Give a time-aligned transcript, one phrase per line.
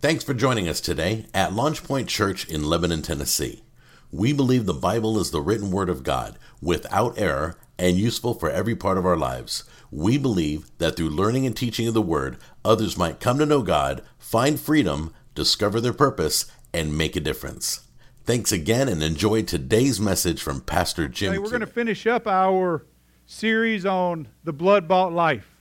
[0.00, 3.64] Thanks for joining us today at Launch Point Church in Lebanon, Tennessee.
[4.12, 8.48] We believe the Bible is the written word of God, without error, and useful for
[8.48, 9.64] every part of our lives.
[9.90, 13.60] We believe that through learning and teaching of the word, others might come to know
[13.60, 17.80] God, find freedom, discover their purpose, and make a difference.
[18.22, 21.32] Thanks again and enjoy today's message from Pastor Jim.
[21.32, 22.86] Hey, we're going to finish up our
[23.26, 25.56] series on the blood bought life.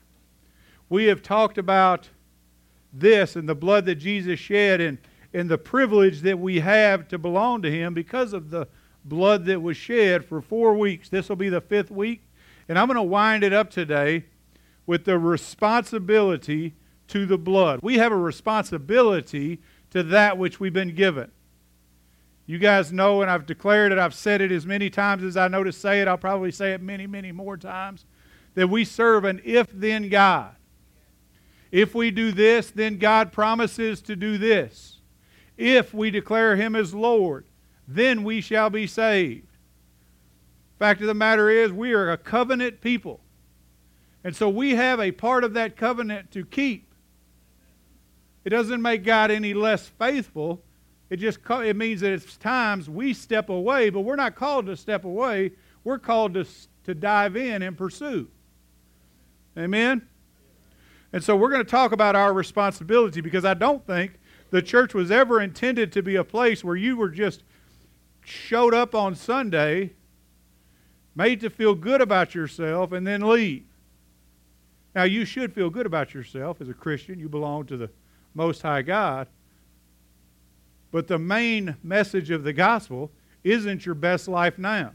[0.89, 2.09] We have talked about
[2.93, 4.97] this and the blood that Jesus shed and,
[5.33, 8.68] and the privilege that we have to belong to Him because of the
[9.05, 11.10] blood that was shed for four weeks.
[11.10, 12.21] This will be the fifth week.
[12.68, 14.25] And I'm going to wind it up today
[14.86, 16.75] with the responsibility
[17.07, 17.79] to the blood.
[17.82, 21.32] We have a responsibility to that which we've been given.
[22.46, 25.49] You guys know, and I've declared it, I've said it as many times as I
[25.49, 28.05] know to say it, I'll probably say it many, many more times,
[28.55, 30.55] that we serve an if then God.
[31.71, 34.99] If we do this, then God promises to do this.
[35.57, 37.45] If we declare him as Lord,
[37.88, 39.47] then we shall be saved.
[40.79, 43.21] Fact of the matter is, we are a covenant people.
[44.23, 46.93] And so we have a part of that covenant to keep.
[48.45, 50.63] It doesn't make God any less faithful.
[51.09, 54.75] It just it means that it's times we step away, but we're not called to
[54.75, 55.52] step away.
[55.83, 56.45] We're called to,
[56.83, 58.27] to dive in and pursue.
[59.57, 60.07] Amen?
[61.17, 64.19] And so we're going to talk about our responsibility because I don't think
[64.51, 67.41] the church was ever intended to be a place where you were just
[68.23, 69.93] showed up on Sunday,
[71.15, 73.65] made to feel good about yourself, and then leave.
[74.93, 77.19] Now, you should feel good about yourself as a Christian.
[77.19, 77.89] You belong to the
[78.35, 79.27] Most High God.
[80.91, 83.11] But the main message of the gospel
[83.43, 84.91] isn't your best life now.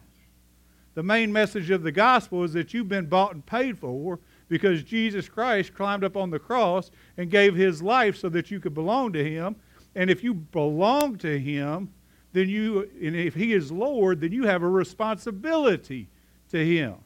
[0.95, 4.21] The main message of the gospel is that you've been bought and paid for
[4.53, 8.61] because Jesus Christ climbed up on the cross and gave his life so that you
[8.61, 9.57] could belong to him.
[9.95, 11.91] And if you belong to him,
[12.35, 16.07] then you, and if he is Lord, then you have a responsibility
[16.51, 16.97] to him.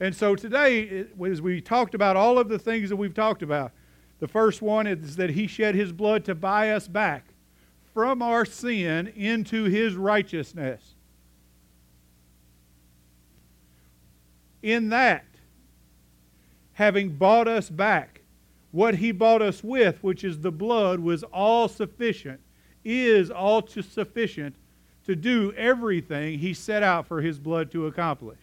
[0.00, 3.72] And so today, as we talked about all of the things that we've talked about,
[4.18, 7.34] the first one is that he shed his blood to buy us back
[7.92, 10.94] from our sin into his righteousness.
[14.62, 15.26] In that,
[16.74, 18.20] having bought us back.
[18.70, 22.40] What he bought us with, which is the blood, was all sufficient,
[22.84, 24.56] is all sufficient
[25.06, 28.38] to do everything he set out for his blood to accomplish.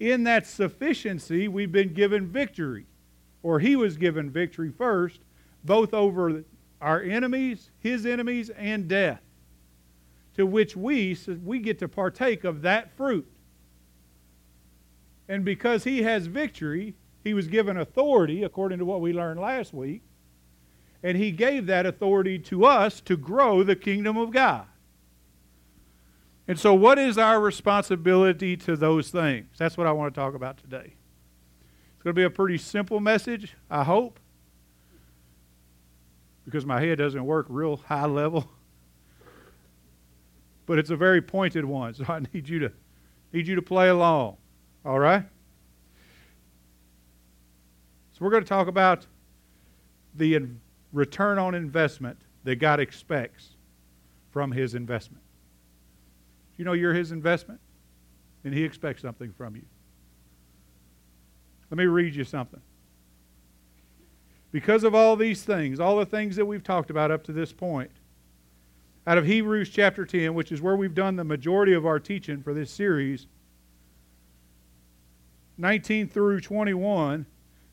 [0.00, 2.86] In that sufficiency, we've been given victory,
[3.42, 5.20] or he was given victory first,
[5.64, 6.44] both over
[6.80, 9.20] our enemies, his enemies, and death,
[10.34, 13.26] to which we, we get to partake of that fruit.
[15.28, 16.94] And because he has victory,
[17.24, 20.02] he was given authority, according to what we learned last week.
[21.02, 24.66] And he gave that authority to us to grow the kingdom of God.
[26.48, 29.48] And so, what is our responsibility to those things?
[29.58, 30.94] That's what I want to talk about today.
[31.94, 34.20] It's going to be a pretty simple message, I hope,
[36.44, 38.48] because my head doesn't work real high level.
[40.66, 42.72] But it's a very pointed one, so I need you to
[43.32, 44.36] need you to play along.
[44.86, 45.24] All right?
[48.12, 49.04] So we're going to talk about
[50.14, 50.40] the
[50.92, 53.50] return on investment that God expects
[54.30, 55.22] from his investment.
[56.56, 57.60] You know you're his investment,
[58.44, 59.64] and he expects something from you.
[61.70, 62.60] Let me read you something.
[64.52, 67.52] Because of all these things, all the things that we've talked about up to this
[67.52, 67.90] point,
[69.06, 72.40] out of Hebrews chapter 10, which is where we've done the majority of our teaching
[72.42, 73.26] for this series,
[75.58, 77.26] 19 through 21,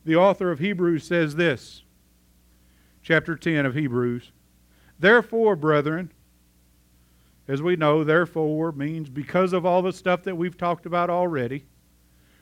[0.05, 1.83] the author of Hebrews says this.
[3.01, 4.31] Chapter 10 of Hebrews.
[4.99, 6.11] Therefore, brethren,
[7.47, 11.66] as we know, therefore means because of all the stuff that we've talked about already,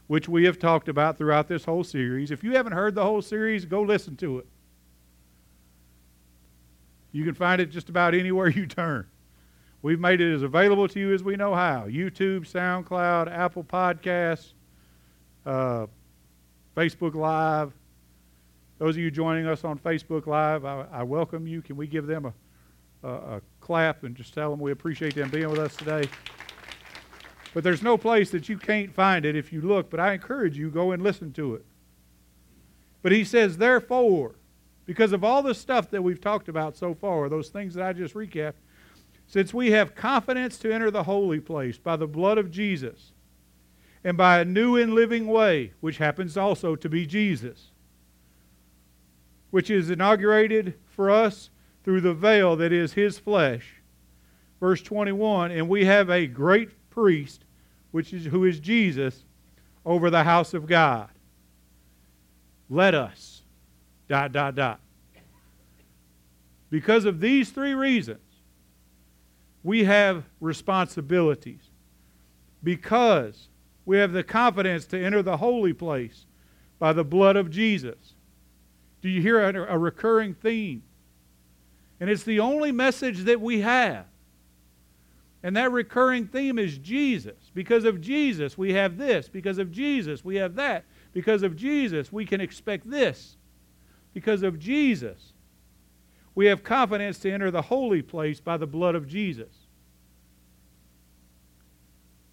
[0.07, 2.29] which we have talked about throughout this whole series.
[2.29, 4.47] If you haven't heard the whole series, go listen to it.
[7.12, 9.08] You can find it just about anywhere you turn.
[9.82, 14.53] We've made it as available to you as we know how YouTube, SoundCloud, Apple Podcasts,
[15.46, 15.88] uh,
[16.76, 17.73] Facebook Live.
[18.78, 21.61] Those of you joining us on Facebook Live, I, I welcome you.
[21.61, 22.34] Can we give them a,
[23.08, 26.09] a, a clap and just tell them we appreciate them being with us today?
[27.53, 30.58] But there's no place that you can't find it if you look, but I encourage
[30.58, 31.66] you, go and listen to it.
[33.02, 34.35] But he says, therefore,
[34.85, 37.94] because of all the stuff that we've talked about so far, those things that I
[37.94, 38.53] just recapped,
[39.28, 43.11] since we have confidence to enter the holy place by the blood of Jesus,
[44.03, 47.68] and by a new and living way, which happens also to be Jesus.
[49.52, 51.50] which is inaugurated for us
[51.84, 53.82] through the veil that is his flesh.
[54.59, 57.44] Verse 21 And we have a great priest,
[57.92, 59.26] which is, who is Jesus,
[59.86, 61.09] over the house of God.
[62.70, 63.44] Let us.
[64.08, 64.80] Dot, dot, dot.
[66.70, 68.22] Because of these three reasons,
[69.64, 71.70] we have responsibilities.
[72.64, 73.50] Because
[73.91, 76.26] we have the confidence to enter the holy place
[76.79, 78.14] by the blood of Jesus.
[79.02, 80.84] Do you hear a, recurring theme?
[81.99, 84.05] And it's the only message that we have.
[85.43, 87.35] And that recurring theme is Jesus.
[87.53, 89.28] Because of Jesus, we have this.
[89.28, 90.85] Because of Jesus, we have that.
[91.11, 93.35] Because of Jesus, we can expect this.
[94.14, 95.34] Because of Jesus,
[96.34, 99.60] we have confidence to enter the holy place by the blood of Jesus.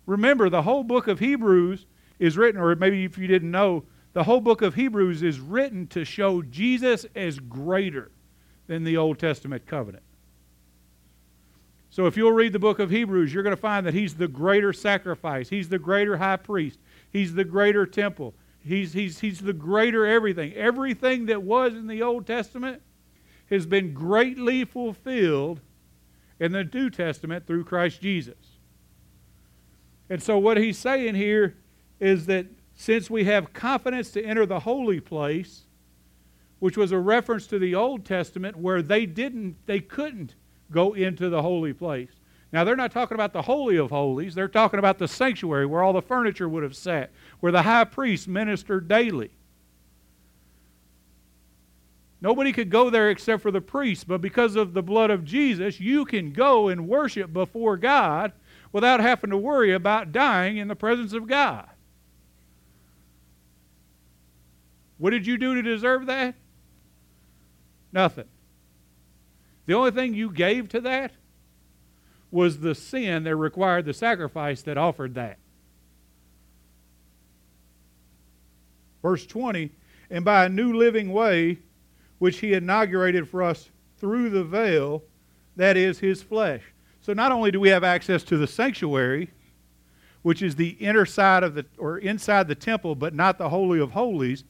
[0.08, 1.84] Remember, the whole book of Hebrews
[2.18, 3.84] is written, or maybe if you didn't know,
[4.14, 8.10] the whole book of Hebrews is written to show Jesus as greater
[8.68, 10.02] than the Old Testament covenant.
[11.90, 14.28] So if you'll read the book of Hebrews, you're going to find that he's the
[14.28, 15.50] greater sacrifice.
[15.50, 16.78] He's the greater high priest.
[17.12, 18.32] He's the greater temple.
[18.60, 20.54] He's, he's, he's the greater everything.
[20.54, 22.80] Everything that was in the Old Testament
[23.50, 25.60] has been greatly fulfilled
[26.40, 28.47] in the New Testament through Christ Jesus.
[30.10, 31.56] And so what he's saying here
[32.00, 35.64] is that since we have confidence to enter the holy place,
[36.60, 40.34] which was a reference to the Old Testament where they didn't, they couldn't
[40.70, 42.10] go into the holy place.
[42.52, 44.34] Now, they're not talking about the Holy of Holies.
[44.34, 47.84] They're talking about the sanctuary where all the furniture would have sat, where the high
[47.84, 49.30] priest ministered daily.
[52.20, 55.78] Nobody could go there except for the priest, but because of the blood of Jesus,
[55.78, 58.32] you can go and worship before God
[58.72, 61.68] without having to worry about dying in the presence of God.
[64.98, 66.34] What did you do to deserve that?
[67.92, 68.26] Nothing.
[69.66, 71.12] The only thing you gave to that
[72.30, 75.38] was the sin that required the sacrifice that offered that.
[79.00, 79.70] Verse 20,
[80.10, 81.58] and by a new living way,
[82.18, 85.02] which he inaugurated for us through the veil,
[85.56, 86.62] that is his flesh.
[87.08, 89.30] So not only do we have access to the sanctuary,
[90.20, 93.80] which is the inner side of the, or inside the temple, but not the Holy
[93.80, 94.44] of Holies,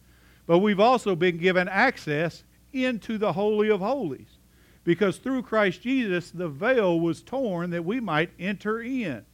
[0.44, 4.38] but we've also been given access into the Holy of Holies.
[4.82, 9.24] Because through Christ Jesus, the veil was torn that we might enter in.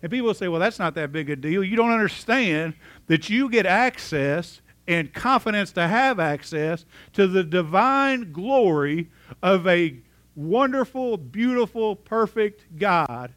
[0.00, 1.64] And people say, well, that's not that big a deal.
[1.64, 2.74] You don't understand
[3.08, 6.84] that you get access and confidence to have access
[7.14, 9.10] to the divine glory
[9.42, 9.96] of a
[10.36, 13.32] wonderful, beautiful, perfect God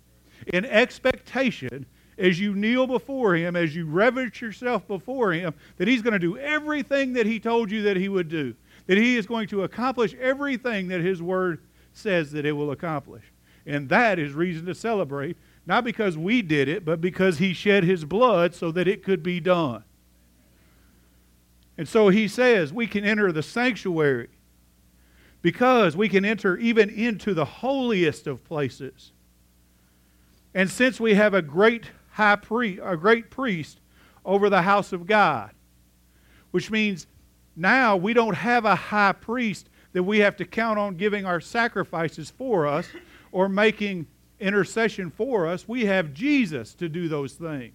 [0.47, 1.85] in expectation
[2.17, 6.19] as you kneel before Him, as you reverence yourself before Him, that He's going to
[6.19, 8.53] do everything that He told you that He would do,
[8.87, 11.61] that He is going to accomplish everything that His Word
[11.93, 13.23] says that it will accomplish.
[13.65, 17.85] And that is reason to celebrate, not because we did it, but because He shed
[17.85, 19.83] His blood so that it could be done.
[21.77, 24.27] And so He says we can enter the sanctuary
[25.41, 29.11] because we can enter even into the holiest of places.
[30.53, 33.79] And since we have a great high priest, a great priest
[34.25, 35.51] over the house of God,
[36.51, 37.07] which means
[37.55, 41.39] now we don't have a high priest that we have to count on giving our
[41.39, 42.87] sacrifices for us
[43.31, 44.07] or making
[44.39, 45.67] intercession for us.
[45.67, 47.73] We have Jesus to do those things.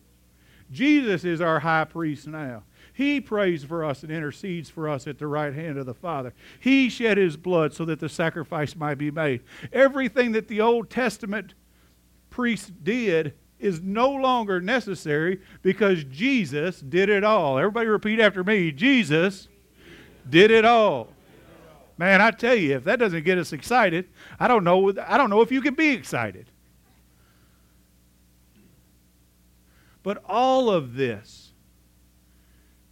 [0.71, 2.63] Jesus is our high priest now.
[2.95, 6.33] He prays for us and intercedes for us at the right hand of the Father.
[6.61, 9.43] He shed his blood so that the sacrifice might be made.
[9.73, 11.55] Everything that the Old Testament
[12.31, 17.59] priest did is no longer necessary because Jesus did it all.
[17.59, 19.49] Everybody repeat after me Jesus
[20.31, 21.09] did it all.
[21.99, 24.09] Man, I tell you, if that doesn't get us excited,
[24.39, 26.49] I don't know, I don't know if you can be excited.
[30.05, 31.44] But all of this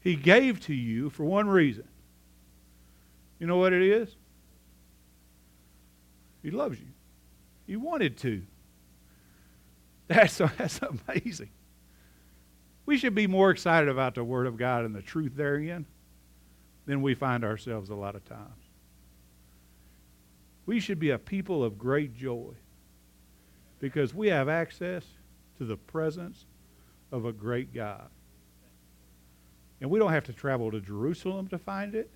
[0.03, 1.87] he gave to you for one reason.
[3.39, 4.15] You know what it is?
[6.43, 6.89] He loves you.
[7.67, 8.43] He wanted to.
[10.09, 11.51] That's, that's amazing.
[12.85, 15.87] We should be more excited about the Word of God and the truth therein
[16.87, 18.63] than we find ourselves a lot of times.
[20.67, 22.55] We should be a people of great joy
[23.79, 25.05] because we have access
[25.59, 26.47] to the presence
[27.13, 28.09] of a great God.
[29.83, 32.11] And we don't have to travel to Jerusalem to find it.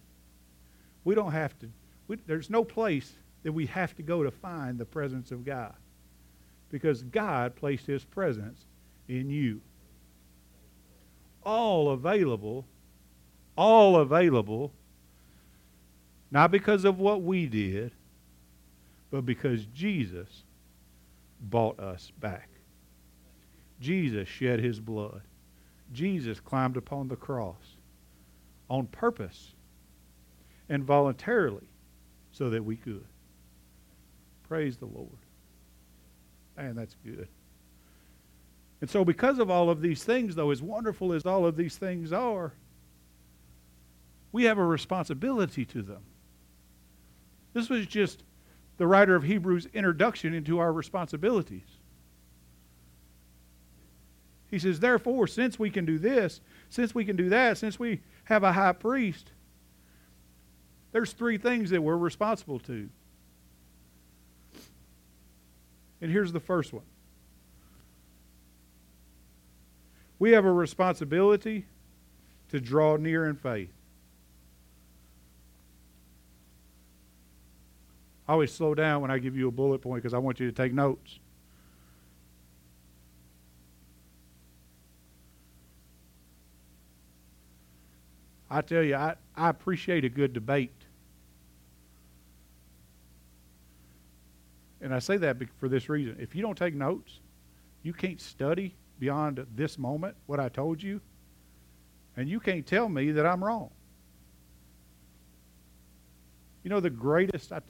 [1.04, 1.68] We don't have to,
[2.08, 5.75] we, there's no place that we have to go to find the presence of God.
[6.70, 8.61] Because God placed his presence
[9.08, 9.61] in you.
[11.44, 12.66] All available,
[13.56, 14.73] all available
[16.30, 17.92] Not because of what we did,
[19.11, 20.44] but because Jesus
[21.40, 22.49] bought us back.
[23.80, 25.23] Jesus shed his blood.
[25.92, 27.76] Jesus climbed upon the cross
[28.68, 29.54] on purpose
[30.68, 31.68] and voluntarily
[32.32, 33.06] so that we could.
[34.48, 35.18] Praise the Lord.
[36.56, 37.28] Man, that's good.
[38.80, 41.76] And so, because of all of these things, though, as wonderful as all of these
[41.76, 42.52] things are,
[44.32, 46.02] we have a responsibility to them.
[47.54, 48.22] This was just
[48.76, 51.75] the writer of Hebrews' introduction into our responsibilities.
[54.56, 58.00] He says, Therefore, since we can do this, since we can do that, since we
[58.25, 59.32] have a high priest,
[60.92, 62.88] there's three things that we're responsible to.
[66.00, 66.86] And here's the first one
[70.18, 71.66] we have a responsibility
[72.48, 73.75] to draw near in faith.
[78.26, 80.46] I always slow down when I give you a bullet point because I want you
[80.46, 81.18] to take notes.
[88.50, 90.72] I tell you, I, I appreciate a good debate.
[94.80, 96.16] And I say that for this reason.
[96.20, 97.20] If you don't take notes,
[97.82, 101.00] you can't study beyond this moment what I told you,
[102.16, 103.70] and you can't tell me that I'm wrong.
[106.62, 107.60] You know, the greatest, I,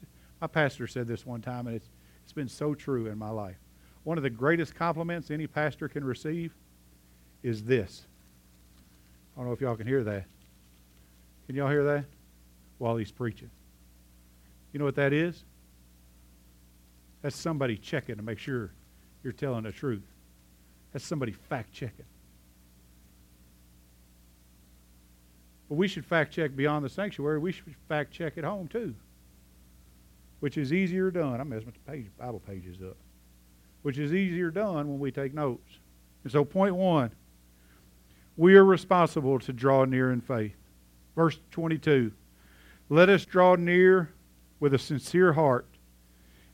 [0.41, 1.89] my pastor said this one time, and it's,
[2.25, 3.57] it's been so true in my life.
[4.05, 6.55] One of the greatest compliments any pastor can receive
[7.43, 8.07] is this.
[9.35, 10.27] I don't know if y'all can hear that.
[11.47, 12.05] Can y'all hear that?
[12.79, 13.51] While he's preaching.
[14.73, 15.45] You know what that is?
[17.23, 18.71] That's somebody checking to make sure
[19.23, 20.07] you're telling the truth.
[20.93, 22.05] That's somebody fact checking.
[25.69, 27.39] But we should fact check beyond the sanctuary.
[27.39, 28.95] We should fact check at home too
[30.41, 31.41] which is easier done.
[31.41, 32.97] I'm messing with the page, Bible pages up.
[33.83, 35.79] Which is easier done when we take notes.
[36.25, 37.13] And so, point one,
[38.37, 40.57] we are responsible to draw near in faith.
[41.17, 42.13] Verse 22
[42.89, 44.11] Let us draw near
[44.61, 45.67] with a sincere heart,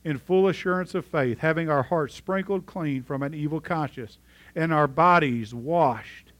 [0.03, 4.17] in full assurance of faith, having our hearts sprinkled clean from an evil conscience,
[4.55, 6.33] and our bodies washed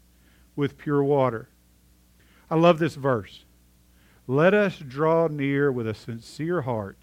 [0.55, 1.49] with pure water.
[2.49, 3.45] I love this verse.
[4.27, 6.97] Let us draw near with a sincere heart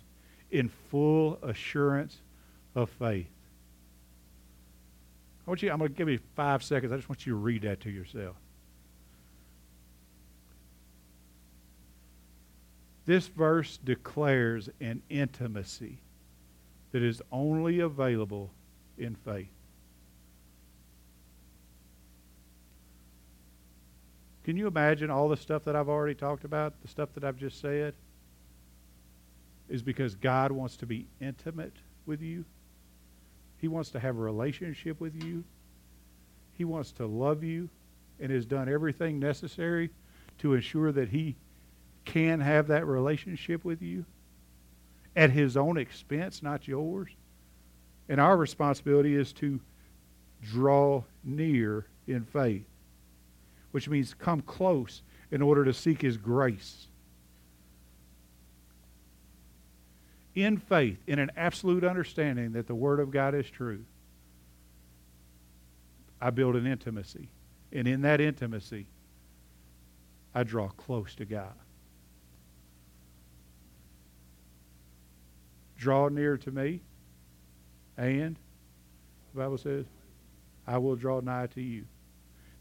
[0.50, 2.20] in full assurance
[2.74, 3.28] of faith.
[5.46, 6.92] I want you, I'm going to give you five seconds.
[6.92, 8.36] I just want you to read that to yourself.
[13.11, 15.99] This verse declares an intimacy
[16.93, 18.52] that is only available
[18.99, 19.50] in faith.
[24.45, 27.37] Can you imagine all the stuff that I've already talked about, the stuff that I've
[27.37, 27.95] just said?
[29.69, 31.75] is because God wants to be intimate
[32.07, 32.45] with you.
[33.59, 35.43] He wants to have a relationship with you.
[36.52, 37.71] He wants to love you
[38.21, 39.90] and has done everything necessary
[40.38, 41.35] to ensure that He
[42.04, 44.04] can have that relationship with you
[45.16, 47.11] at His own expense, not yours.
[48.09, 49.61] And our responsibility is to
[50.42, 52.66] draw near in faith,
[53.71, 56.88] which means come close in order to seek His grace.
[60.35, 63.85] in faith, in an absolute understanding that the Word of God is true,
[66.21, 67.28] I build an intimacy.
[67.73, 68.87] And in that intimacy,
[70.35, 71.54] I draw close to God.
[75.80, 76.82] Draw near to me,
[77.96, 78.37] and
[79.32, 79.87] the Bible says,
[80.66, 81.87] I will draw nigh to you.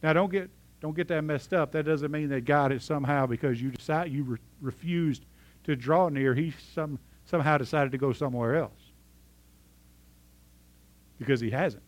[0.02, 0.50] Now, don't get
[0.80, 1.74] don't get that messed up.
[1.74, 5.26] That doesn't mean that God is somehow because you decide you re- refused
[5.66, 6.34] to draw near.
[6.34, 8.72] He some somehow decided to go somewhere else.
[11.18, 11.84] Because he hasn't.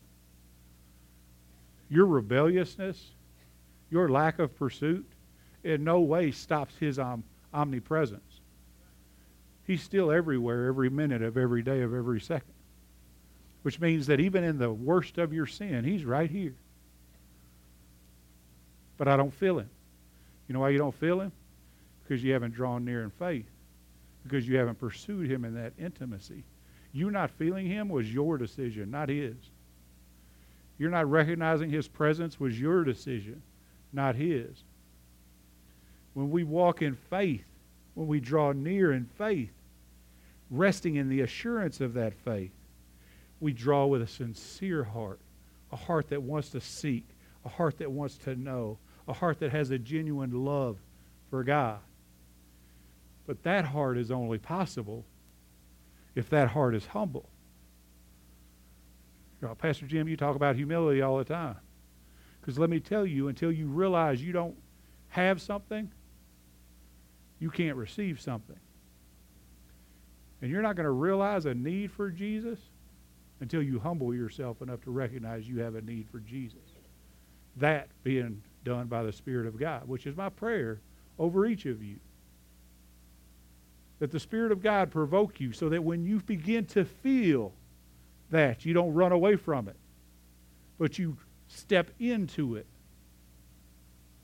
[1.90, 3.12] Your rebelliousness,
[3.90, 5.06] your lack of pursuit,
[5.64, 7.24] in no way stops his om-
[7.54, 8.31] omnipresence.
[9.72, 12.54] He's still everywhere, every minute of every day of every second.
[13.62, 16.56] Which means that even in the worst of your sin, he's right here.
[18.98, 19.70] But I don't feel him.
[20.50, 21.32] You know why you don't feel him?
[22.04, 23.46] Because you haven't drawn near in faith
[24.26, 26.44] because you haven't pursued him in that intimacy.
[26.92, 29.38] You not feeling him was your decision, not his.
[30.78, 33.42] You're not recognizing his presence was your decision,
[33.94, 34.66] not his.
[36.14, 37.46] When we walk in faith,
[37.94, 39.52] when we draw near in faith,
[40.52, 42.52] resting in the assurance of that faith,
[43.40, 45.20] we draw with a sincere heart,
[45.72, 47.08] a heart that wants to seek,
[47.46, 48.78] a heart that wants to know,
[49.08, 50.78] a heart that has a genuine love
[51.30, 51.80] for God.
[53.26, 55.06] But that heart is only possible
[56.14, 57.30] if that heart is humble.
[59.58, 61.56] Pastor Jim, you talk about humility all the time.
[62.40, 64.56] Because let me tell you, until you realize you don't
[65.10, 65.92] have something,
[67.40, 68.60] you can't receive something.
[70.42, 72.60] And you're not going to realize a need for Jesus
[73.42, 76.60] until you humble yourself enough to recognize you have a need for Jesus.
[77.58, 80.80] That being done by the Spirit of God, which is my prayer
[81.20, 81.98] over each of you.
[84.00, 87.54] That the Spirit of God provoke you so that when you begin to feel
[88.32, 89.76] that, you don't run away from it,
[90.80, 91.18] but you
[91.48, 92.66] step into it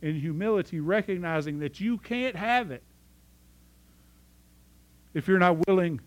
[0.02, 2.84] in humility, recognizing that you can't have it
[5.14, 6.00] if you're not willing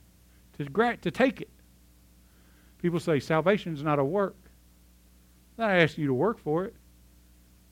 [0.65, 1.51] to, grant, to take it.
[2.79, 4.37] People say salvation is not a work.
[5.59, 6.75] I'm not asking you to work for it.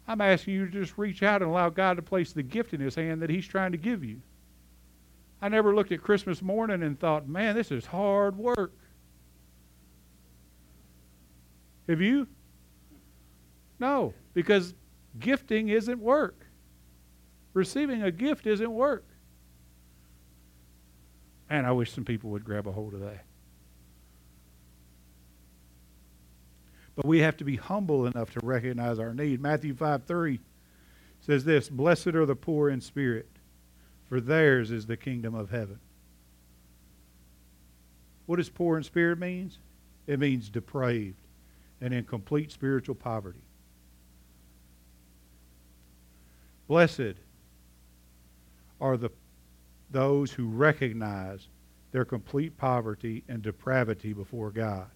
[0.07, 2.81] I'm asking you to just reach out and allow God to place the gift in
[2.81, 4.21] His hand that He's trying to give you.
[5.41, 8.73] I never looked at Christmas morning and thought, man, this is hard work.
[11.89, 12.27] Have you?
[13.79, 14.75] No, because
[15.21, 16.47] gifting isn't work.
[17.55, 19.08] Receiving a gift isn't work.
[21.51, 23.25] And I wish some people would grab a hold of that.
[26.95, 29.41] But we have to be humble enough to recognize our need.
[29.41, 30.41] Matthew 5 3
[31.21, 33.29] says this Blessed are the poor in spirit,
[34.09, 35.79] for theirs is the kingdom of heaven.
[38.27, 39.59] What does poor in spirit means?
[40.07, 41.21] It means depraved
[41.81, 43.43] and in complete spiritual poverty.
[46.67, 47.15] Blessed
[48.81, 49.11] are the
[49.91, 51.49] those who recognize
[51.93, 54.89] their complete poverty and depravity before God.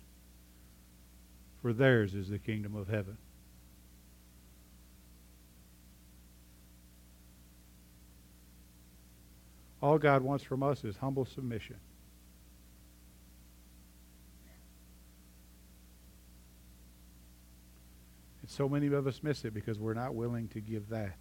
[1.62, 3.16] For theirs is the kingdom of heaven.
[9.80, 11.76] All God wants from us is humble submission.
[18.42, 21.16] And so many of us miss it because we're not willing to give that.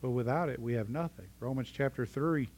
[0.00, 1.26] But without it, we have nothing.
[1.38, 2.48] Romans chapter 3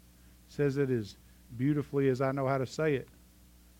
[0.52, 1.16] says it as
[1.56, 3.08] beautifully as I know how to say it,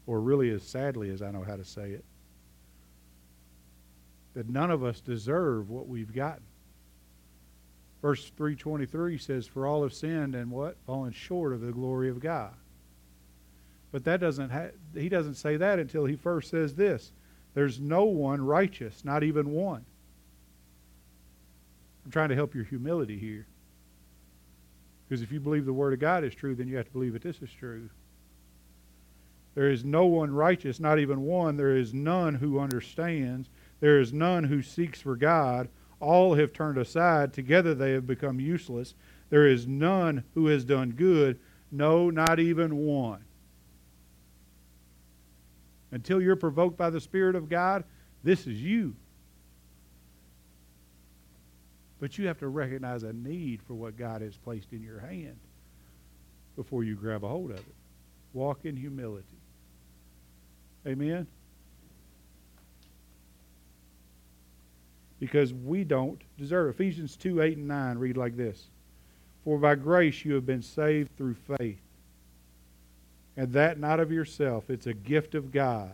[0.06, 2.04] or really as sadly as I know how to say it.
[4.34, 6.44] That none of us deserve what we've gotten.
[8.00, 10.76] Verse 323 says, For all have sinned and what?
[10.86, 12.54] Fallen short of the glory of God.
[13.92, 17.12] But that doesn't ha- he doesn't say that until he first says this.
[17.54, 19.84] There's no one righteous, not even one.
[22.04, 23.46] I'm trying to help your humility here.
[25.12, 27.12] Because if you believe the Word of God is true, then you have to believe
[27.12, 27.90] that this is true.
[29.54, 31.58] There is no one righteous, not even one.
[31.58, 33.50] There is none who understands.
[33.80, 35.68] There is none who seeks for God.
[36.00, 37.34] All have turned aside.
[37.34, 38.94] Together they have become useless.
[39.28, 41.38] There is none who has done good.
[41.70, 43.22] No, not even one.
[45.90, 47.84] Until you're provoked by the Spirit of God,
[48.24, 48.96] this is you.
[52.02, 55.36] But you have to recognize a need for what God has placed in your hand
[56.56, 57.74] before you grab a hold of it.
[58.32, 59.38] Walk in humility.
[60.84, 61.28] Amen?
[65.20, 66.74] Because we don't deserve.
[66.74, 68.66] Ephesians 2 8 and 9 read like this
[69.44, 71.78] For by grace you have been saved through faith.
[73.36, 75.92] And that not of yourself, it's a gift of God,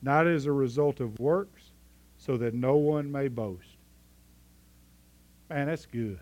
[0.00, 1.62] not as a result of works,
[2.18, 3.79] so that no one may boast.
[5.50, 6.20] Man, that's good.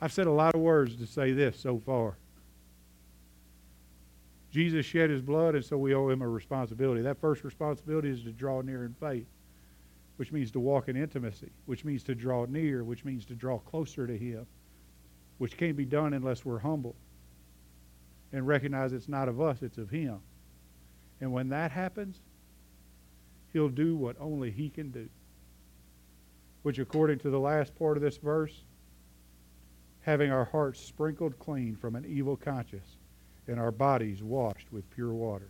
[0.00, 2.18] I've said a lot of words to say this so far.
[4.52, 7.02] Jesus shed his blood, and so we owe him a responsibility.
[7.02, 9.26] That first responsibility is to draw near in faith,
[10.16, 13.58] which means to walk in intimacy, which means to draw near, which means to draw
[13.58, 14.46] closer to him,
[15.38, 16.94] which can't be done unless we're humble
[18.32, 20.18] and recognize it's not of us, it's of him.
[21.20, 22.20] And when that happens,
[23.52, 25.08] he'll do what only he can do
[26.68, 28.52] which according to the last part of this verse,
[30.02, 32.98] having our hearts sprinkled clean from an evil conscience
[33.46, 35.48] and our bodies washed with pure water.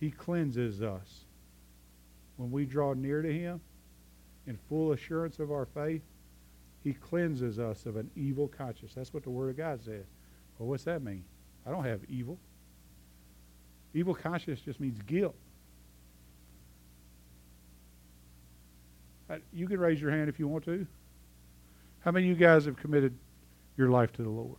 [0.00, 1.26] He cleanses us.
[2.36, 3.60] When we draw near to Him
[4.48, 6.02] in full assurance of our faith,
[6.82, 8.92] He cleanses us of an evil conscience.
[8.92, 10.06] That's what the Word of God says.
[10.58, 11.22] Well, what's that mean?
[11.64, 12.40] I don't have evil.
[13.92, 15.36] Evil conscience just means guilt.
[19.52, 20.86] you can raise your hand if you want to.
[22.00, 23.16] How many of you guys have committed
[23.76, 24.56] your life to the Lord?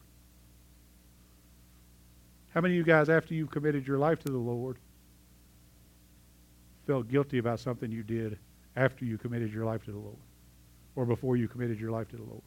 [2.54, 4.78] How many of you guys, after you've committed your life to the Lord,
[6.88, 8.38] felt guilty about something you did
[8.76, 10.18] after you committed your life to the Lord
[10.96, 12.42] or before you committed your life to the Lord?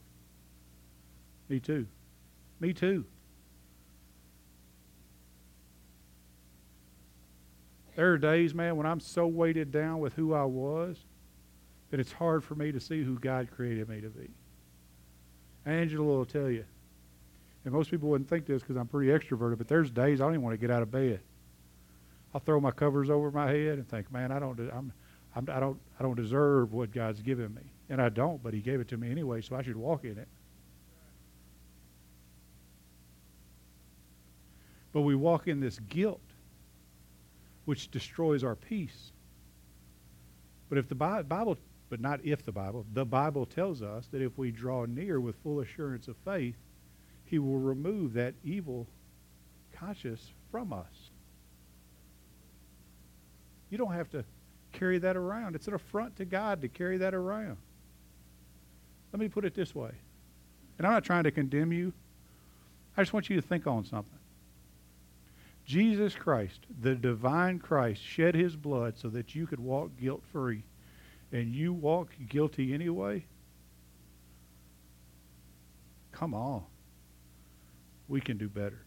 [1.47, 1.85] Me too.
[2.59, 3.05] Me too.
[7.95, 10.97] There are days, man, when I'm so weighted down with who I was
[11.91, 14.29] that it's hard for me to see who God created me to be.
[15.65, 16.65] Angela will tell you.
[17.65, 20.33] And most people wouldn't think this because I'm pretty extroverted, but there's days I don't
[20.33, 21.19] even want to get out of bed.
[22.33, 24.93] I'll throw my covers over my head and think, man, I don't, I'm,
[25.35, 28.61] I'm, I don't, I don't deserve what God's given me, and I don't, but He
[28.61, 30.27] gave it to me anyway, so I should walk in it.
[34.93, 36.21] But we walk in this guilt
[37.65, 39.11] which destroys our peace.
[40.69, 41.55] But if the Bible,
[41.89, 45.35] but not if the Bible, the Bible tells us that if we draw near with
[45.43, 46.55] full assurance of faith,
[47.25, 48.87] He will remove that evil
[49.73, 51.11] conscience from us.
[53.69, 54.23] You don't have to
[54.71, 55.55] carry that around.
[55.55, 57.57] It's an affront to God to carry that around.
[59.11, 59.91] Let me put it this way.
[60.77, 61.93] And I'm not trying to condemn you.
[62.95, 64.19] I just want you to think on something.
[65.65, 70.63] Jesus Christ, the divine Christ, shed his blood so that you could walk guilt free.
[71.31, 73.25] And you walk guilty anyway?
[76.11, 76.63] Come on.
[78.07, 78.81] We can do better.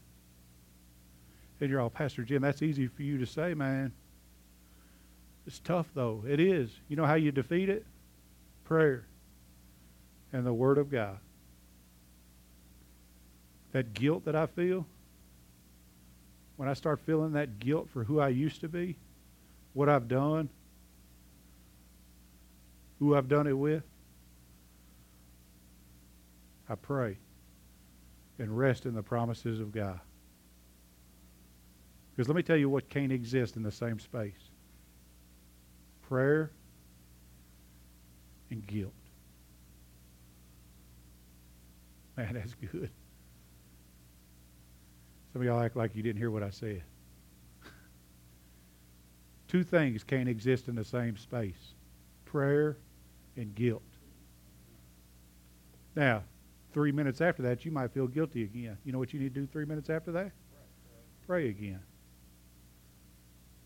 [1.61, 3.93] And you're all, Pastor Jim, that's easy for you to say, man.
[5.47, 6.25] It's tough, though.
[6.29, 6.71] It is.
[6.89, 7.87] You know how you defeat it?
[8.65, 9.07] Prayer
[10.33, 11.19] and the Word of God.
[13.73, 14.87] That guilt that I feel,
[16.57, 18.97] when I start feeling that guilt for who I used to be,
[19.73, 20.49] what I've done,
[23.03, 23.83] who I've done it with,
[26.69, 27.19] I pray
[28.39, 29.99] and rest in the promises of God.
[32.13, 34.51] Because let me tell you what can't exist in the same space
[36.03, 36.53] prayer
[38.51, 38.93] and guilt.
[42.17, 42.91] Man, that's good.
[45.33, 46.85] Some of y'all act like you didn't hear what I said.
[49.49, 51.75] Two things can't exist in the same space
[52.25, 52.79] prayer
[53.37, 53.83] and guilt.
[55.95, 56.23] Now,
[56.73, 58.79] three minutes after that, you might feel guilty again.
[58.85, 60.33] You know what you need to do three minutes after that?
[61.27, 61.81] Pray again.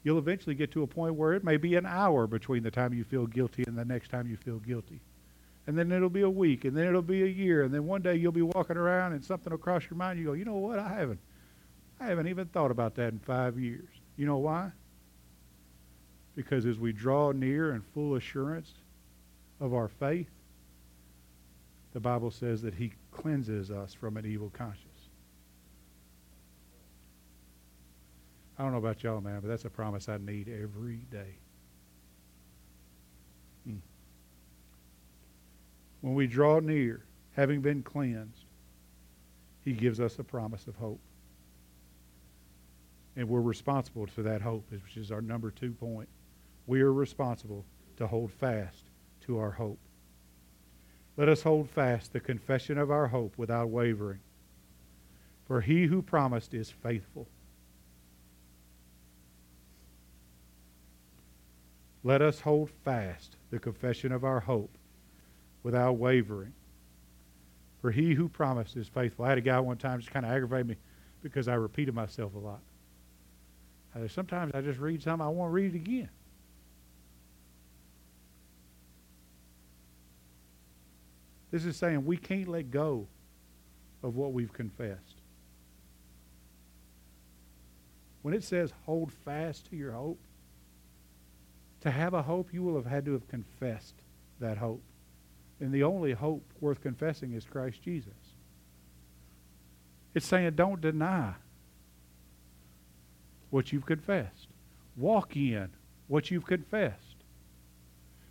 [0.02, 2.94] You'll eventually get to a point where it may be an hour between the time
[2.94, 5.00] you feel guilty and the next time you feel guilty.
[5.66, 8.02] And then it'll be a week, and then it'll be a year, and then one
[8.02, 10.18] day you'll be walking around and something will cross your mind.
[10.20, 10.79] You go, you know what?
[10.79, 11.18] I haven't
[11.98, 13.88] I haven't even thought about that in five years.
[14.16, 14.70] You know why?
[16.35, 18.72] Because as we draw near in full assurance
[19.60, 20.30] of our faith,
[21.92, 25.08] the Bible says that He cleanses us from an evil conscience.
[28.58, 31.36] I don't know about y'all, man, but that's a promise I need every day.
[33.66, 33.76] Hmm.
[36.00, 38.44] When we draw near, having been cleansed,
[39.64, 41.00] He gives us a promise of hope.
[43.14, 46.08] And we're responsible for that hope, which is our number two point.
[46.66, 47.64] We are responsible
[47.96, 48.86] to hold fast
[49.26, 49.78] to our hope.
[51.16, 54.20] Let us hold fast the confession of our hope without wavering.
[55.46, 57.26] For he who promised is faithful.
[62.02, 64.76] Let us hold fast the confession of our hope
[65.62, 66.52] without wavering.
[67.80, 69.24] For he who promised is faithful.
[69.24, 70.76] I had a guy one time just kind of aggravate me
[71.22, 72.60] because I repeated myself a lot.
[74.08, 76.10] Sometimes I just read something, I want to read it again.
[81.50, 83.06] This is saying we can't let go
[84.02, 85.20] of what we've confessed.
[88.22, 90.18] When it says hold fast to your hope,
[91.82, 93.94] to have a hope, you will have had to have confessed
[94.40, 94.82] that hope.
[95.61, 98.12] And the only hope worth confessing is Christ Jesus.
[100.14, 101.35] It's saying don't deny
[103.50, 104.48] what you've confessed.
[104.96, 105.68] Walk in
[106.09, 107.05] what you've confessed.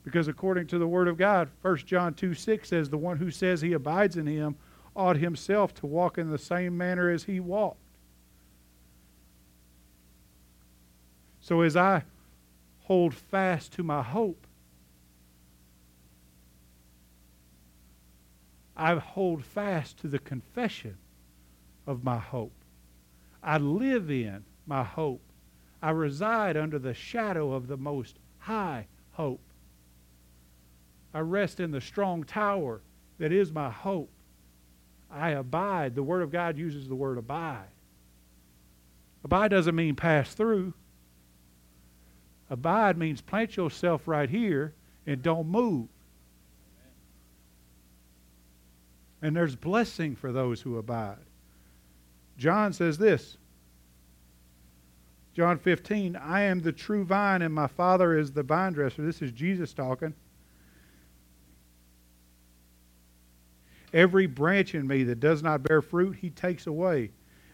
[0.06, 3.32] Because according to the Word of God, 1 John 2 6 says, The one who
[3.32, 4.56] says he abides in him
[4.96, 7.80] ought himself to walk in the same manner as he walked.
[11.41, 12.04] So as I
[12.82, 14.46] hold fast to my hope,
[18.78, 20.98] I hold fast to the confession
[21.88, 22.54] of my hope.
[23.41, 25.22] I live in my hope.
[25.82, 29.44] I reside under the shadow of the most high hope.
[31.15, 32.82] I rest in the strong tower
[33.19, 34.12] that is my hope.
[35.10, 35.95] I abide.
[35.95, 37.69] The Word of God uses the word abide.
[39.23, 40.73] Abide doesn't mean pass through.
[42.49, 44.73] Abide means plant yourself right here
[45.08, 45.88] and don't move.
[49.21, 51.15] And there's blessing for those who abide.
[52.38, 53.38] John says this
[55.34, 59.01] John 15, I am the true vine and my Father is the vine dresser.
[59.01, 60.13] This is Jesus talking.
[63.95, 67.12] Every branch in me that does not bear fruit, he takes away.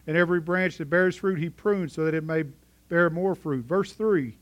[0.08, 2.42] And every branch that bears fruit, he prunes so that it may
[2.88, 3.64] bear more fruit.
[3.64, 4.36] Verse 3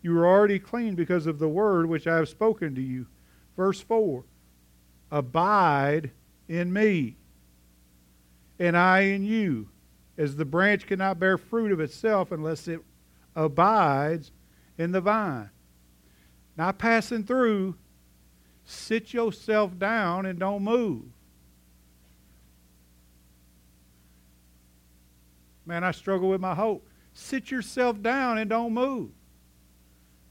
[0.00, 3.08] You are already clean because of the word which I have spoken to you.
[3.56, 4.22] Verse 4
[5.10, 6.12] Abide
[6.46, 7.16] in me,
[8.60, 9.70] and I in you,
[10.16, 12.80] as the branch cannot bear fruit of itself unless it
[13.34, 14.30] abides
[14.78, 15.50] in the vine.
[16.56, 17.74] Not passing through,
[18.64, 21.06] sit yourself down and don't move.
[25.66, 26.86] Man, I struggle with my hope.
[27.14, 29.10] Sit yourself down and don't move.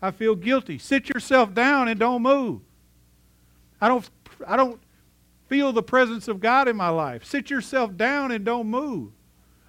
[0.01, 0.77] I feel guilty.
[0.77, 2.61] Sit yourself down and don't move.
[3.79, 4.09] I don't
[4.45, 4.81] I don't
[5.47, 7.23] feel the presence of God in my life.
[7.23, 9.11] Sit yourself down and don't move.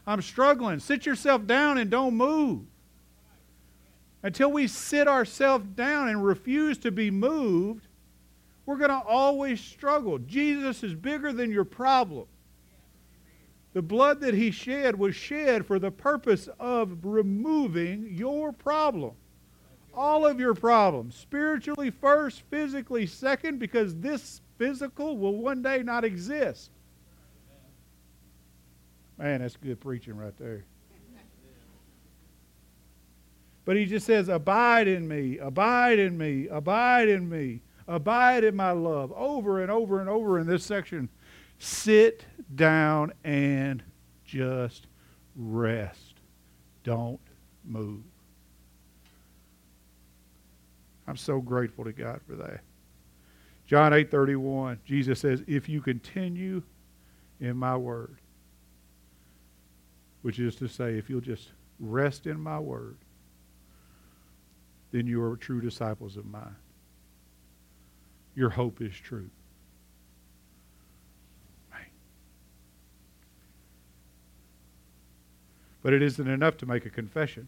[0.06, 0.80] I'm struggling.
[0.80, 2.62] Sit yourself down and don't move.
[4.22, 7.86] Until we sit ourselves down and refuse to be moved,
[8.66, 10.18] we're going to always struggle.
[10.18, 12.26] Jesus is bigger than your problem.
[13.74, 19.14] The blood that he shed was shed for the purpose of removing your problem.
[19.92, 21.16] All of your problems.
[21.16, 26.70] Spiritually first, physically second, because this physical will one day not exist.
[29.18, 30.64] Man, that's good preaching right there.
[33.64, 38.54] But he just says, Abide in me, abide in me, abide in me, abide in
[38.54, 41.08] my love, over and over and over in this section.
[41.58, 43.82] Sit down and
[44.24, 44.86] just
[45.36, 46.14] rest.
[46.82, 47.20] Don't
[47.64, 48.02] move.
[51.06, 52.60] I'm so grateful to God for that.
[53.66, 56.62] John 8:31, Jesus says, "If you continue
[57.40, 58.18] in my word,
[60.22, 62.96] which is to say, if you'll just rest in my word,
[64.90, 66.56] then you are true disciples of mine.
[68.34, 69.28] Your hope is true.
[75.84, 77.46] But it isn't enough to make a confession.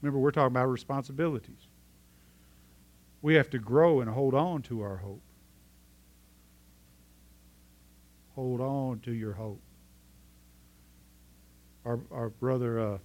[0.00, 1.68] Remember, we're talking about responsibilities.
[3.22, 5.22] We have to grow and hold on to our hope.
[8.34, 9.60] Hold on to your hope.
[11.84, 12.98] Our, our brother uh,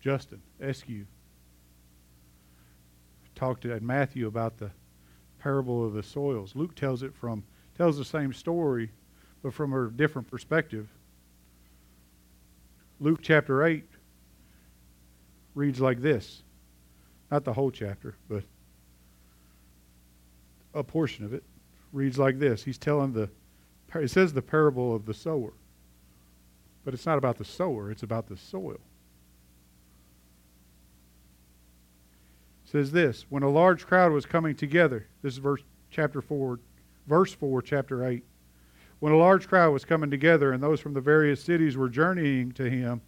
[0.00, 1.04] Justin Eskew
[3.34, 4.70] talked to Matthew about the
[5.38, 6.56] parable of the soils.
[6.56, 7.44] Luke tells it from
[7.76, 8.90] tells the same story,
[9.42, 10.88] but from a different perspective.
[13.00, 13.84] Luke chapter 8
[15.54, 16.42] reads like this.
[17.30, 18.44] Not the whole chapter, but
[20.72, 21.42] a portion of it
[21.92, 22.62] reads like this.
[22.62, 23.28] He's telling the,
[23.94, 25.52] it says the parable of the sower,
[26.84, 28.80] but it's not about the sower, it's about the soil.
[32.64, 36.58] Says this When a large crowd was coming together, this is verse chapter 4,
[37.06, 38.24] verse 4, chapter 8.
[39.00, 42.52] When a large crowd was coming together and those from the various cities were journeying
[42.52, 43.02] to him,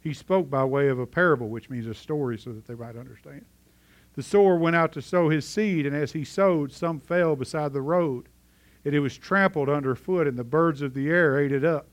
[0.00, 2.96] he spoke by way of a parable, which means a story so that they might
[2.96, 3.44] understand.
[4.14, 7.72] The sower went out to sow his seed, and as he sowed, some fell beside
[7.72, 8.28] the road,
[8.84, 11.88] and it was trampled underfoot, and the birds of the air ate it up.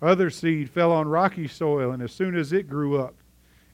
[0.00, 3.16] Other seed fell on rocky soil, and as soon as it grew up,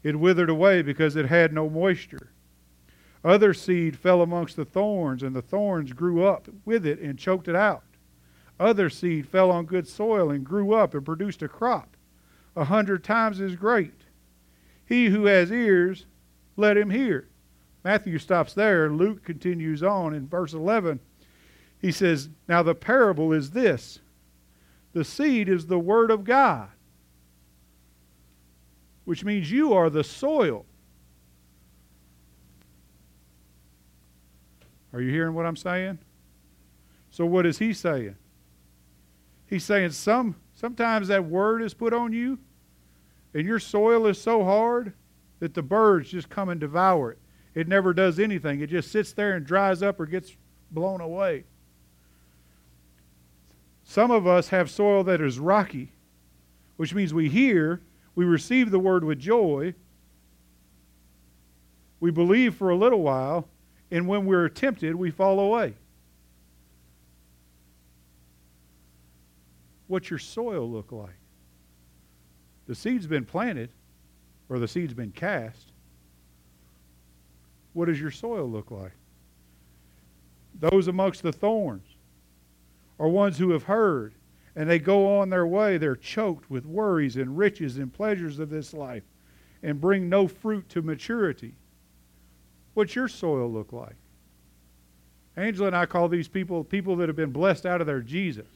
[0.02, 2.32] it withered away because it had no moisture.
[3.24, 7.48] Other seed fell amongst the thorns, and the thorns grew up with it and choked
[7.48, 7.84] it out.
[8.58, 11.96] Other seed fell on good soil and grew up and produced a crop
[12.54, 14.02] a hundred times as great.
[14.84, 16.06] He who has ears,
[16.56, 17.28] let him hear.
[17.84, 18.90] Matthew stops there.
[18.90, 21.00] Luke continues on in verse 11.
[21.80, 24.00] He says, Now the parable is this
[24.92, 26.68] the seed is the word of God,
[29.04, 30.66] which means you are the soil.
[34.92, 35.98] Are you hearing what I'm saying?
[37.10, 38.16] So what is he saying?
[39.46, 42.38] He's saying some sometimes that word is put on you
[43.34, 44.92] and your soil is so hard
[45.40, 47.18] that the birds just come and devour it.
[47.54, 48.60] It never does anything.
[48.60, 50.36] It just sits there and dries up or gets
[50.70, 51.44] blown away.
[53.84, 55.92] Some of us have soil that is rocky,
[56.76, 57.82] which means we hear,
[58.14, 59.74] we receive the word with joy,
[62.00, 63.48] we believe for a little while,
[63.92, 65.74] and when we're tempted, we fall away.
[69.86, 71.14] What's your soil look like?
[72.66, 73.68] The seed's been planted,
[74.48, 75.72] or the seed's been cast.
[77.74, 78.92] What does your soil look like?
[80.58, 81.86] Those amongst the thorns
[82.98, 84.14] are ones who have heard
[84.56, 88.48] and they go on their way, they're choked with worries and riches and pleasures of
[88.48, 89.04] this life
[89.62, 91.54] and bring no fruit to maturity.
[92.74, 93.96] What's your soil look like?
[95.36, 98.46] Angela and I call these people people that have been blessed out of their Jesus.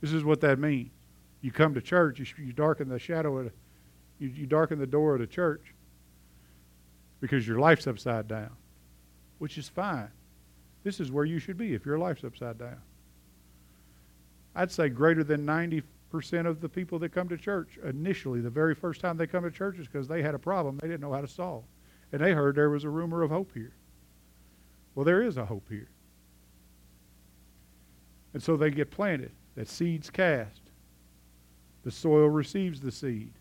[0.00, 0.90] This is what that means.
[1.40, 3.52] You come to church, you, you darken the shadow of,
[4.18, 5.74] you, you darken the door of the church
[7.20, 8.50] because your life's upside down,
[9.38, 10.08] which is fine.
[10.84, 12.80] This is where you should be if your life's upside down.
[14.54, 18.74] I'd say greater than 90% of the people that come to church initially, the very
[18.74, 21.12] first time they come to church, is because they had a problem they didn't know
[21.12, 21.64] how to solve.
[22.12, 23.74] And they heard there was a rumor of hope here.
[24.94, 25.88] Well, there is a hope here.
[28.32, 29.32] And so they get planted.
[29.56, 30.60] That seed's cast.
[31.84, 33.32] The soil receives the seed.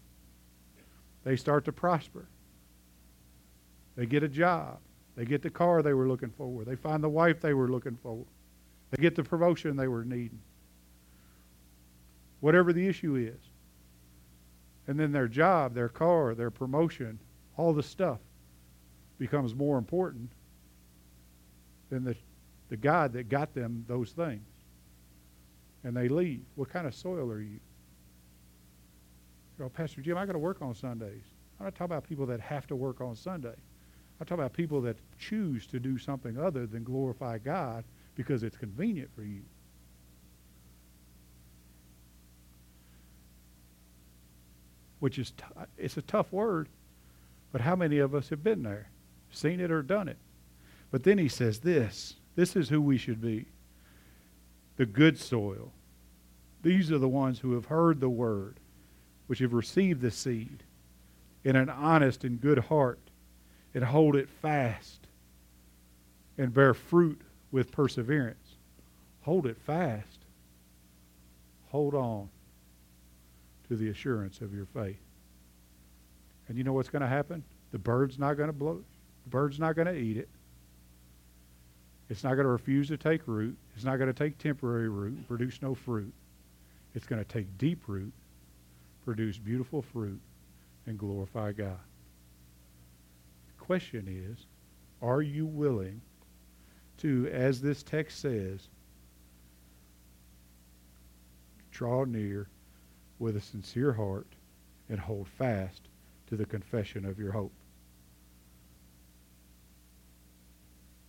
[1.24, 2.28] They start to prosper.
[3.96, 4.80] They get a job.
[5.16, 6.64] They get the car they were looking for.
[6.66, 8.26] They find the wife they were looking for.
[8.92, 10.42] They get the promotion they were needing.
[12.40, 13.40] Whatever the issue is.
[14.88, 17.20] And then their job, their car, their promotion,
[17.58, 18.20] all the stuff
[19.18, 20.30] becomes more important
[21.90, 22.16] than the,
[22.70, 24.46] the God that got them those things.
[25.84, 26.44] And they leave.
[26.56, 27.60] What kind of soil are you?
[29.62, 31.24] Oh, Pastor Jim, I got to work on Sundays.
[31.60, 33.56] I'm not talking about people that have to work on Sunday.
[34.20, 38.58] I'm talking about people that choose to do something other than glorify God because it's
[38.58, 39.42] convenient for you.
[45.00, 45.44] Which is, t-
[45.78, 46.70] it's a tough word,
[47.52, 48.90] but how many of us have been there,
[49.30, 50.18] seen it or done it?
[50.92, 53.46] But then he says this this is who we should be
[54.78, 55.72] the good soil.
[56.62, 58.60] These are the ones who have heard the word,
[59.28, 60.64] which have received the seed
[61.44, 63.00] in an honest and good heart
[63.74, 65.08] and hold it fast
[66.38, 68.56] and bear fruit with perseverance.
[69.22, 70.20] Hold it fast.
[71.70, 72.30] Hold on
[73.68, 75.00] to the assurance of your faith.
[76.48, 77.44] And you know what's going to happen?
[77.72, 78.84] The bird's not going to blow.
[79.24, 80.30] The bird's not going to eat it.
[82.10, 83.58] It's not going to refuse to take root.
[83.76, 86.14] It's not going to take temporary root and produce no fruit.
[86.94, 88.14] It's going to take deep root,
[89.04, 90.22] produce beautiful fruit,
[90.86, 91.80] and glorify God
[93.48, 94.46] The question is
[95.02, 96.02] are you willing
[97.00, 98.70] to, as this text says,
[101.72, 102.48] draw near
[103.20, 104.28] with a sincere heart
[104.90, 105.82] and hold fast
[106.28, 107.52] to the confession of your hope?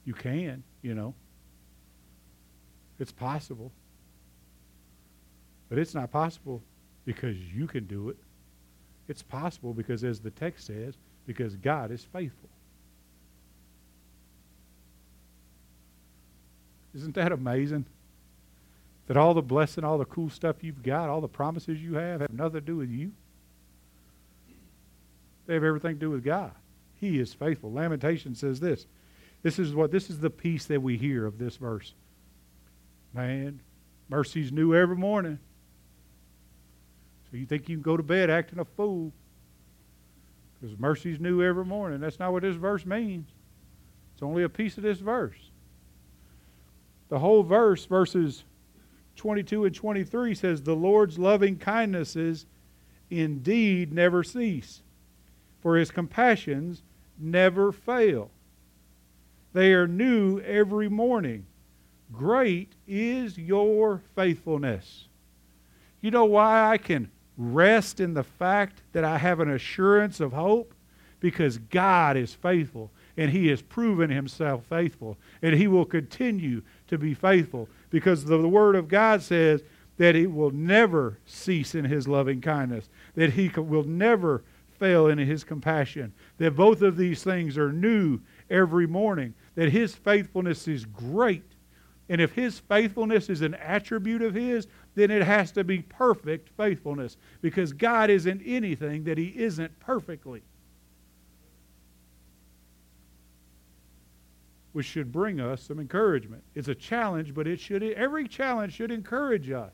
[0.04, 1.14] You can, you know.
[2.98, 3.72] It's possible.
[5.68, 6.62] But it's not possible
[7.04, 8.16] because you can do it.
[9.08, 10.94] It's possible because, as the text says,
[11.26, 12.48] because God is faithful.
[16.94, 17.84] Isn't that amazing?
[19.06, 22.20] That all the blessing, all the cool stuff you've got, all the promises you have,
[22.20, 23.12] have nothing to do with you.
[25.46, 26.52] They have everything to do with God.
[26.96, 27.72] He is faithful.
[27.72, 28.86] Lamentation says this.
[29.42, 31.94] This is what this is the piece that we hear of this verse.
[33.14, 33.60] Man,
[34.08, 35.38] mercy's new every morning.
[37.30, 39.12] So you think you can go to bed acting a fool.
[40.60, 42.00] Because mercy's new every morning.
[42.00, 43.28] That's not what this verse means.
[44.14, 45.36] It's only a piece of this verse.
[47.08, 48.42] The whole verse, verses
[49.16, 52.46] 22 and 23, says, The Lord's loving kindnesses
[53.10, 54.82] indeed never cease,
[55.60, 56.82] for his compassions
[57.18, 58.30] never fail.
[59.52, 61.46] They are new every morning.
[62.12, 65.08] Great is your faithfulness.
[66.00, 70.32] You know why I can rest in the fact that I have an assurance of
[70.32, 70.74] hope?
[71.20, 76.98] Because God is faithful and He has proven Himself faithful and He will continue to
[76.98, 79.62] be faithful because the, the Word of God says
[79.96, 84.44] that He will never cease in His loving kindness, that He will never
[84.78, 89.94] fail in His compassion, that both of these things are new every morning, that His
[89.94, 91.44] faithfulness is great.
[92.08, 96.50] And if His faithfulness is an attribute of His, then it has to be perfect
[96.56, 100.42] faithfulness because God isn't anything that He isn't perfectly.
[104.76, 106.44] Which should bring us some encouragement.
[106.54, 109.72] It's a challenge, but it should every challenge should encourage us.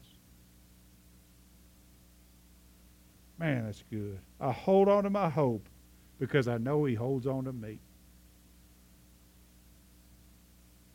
[3.37, 4.21] Man, that's good.
[4.41, 5.69] I hold on to my hope
[6.21, 7.81] because I know He holds on to me.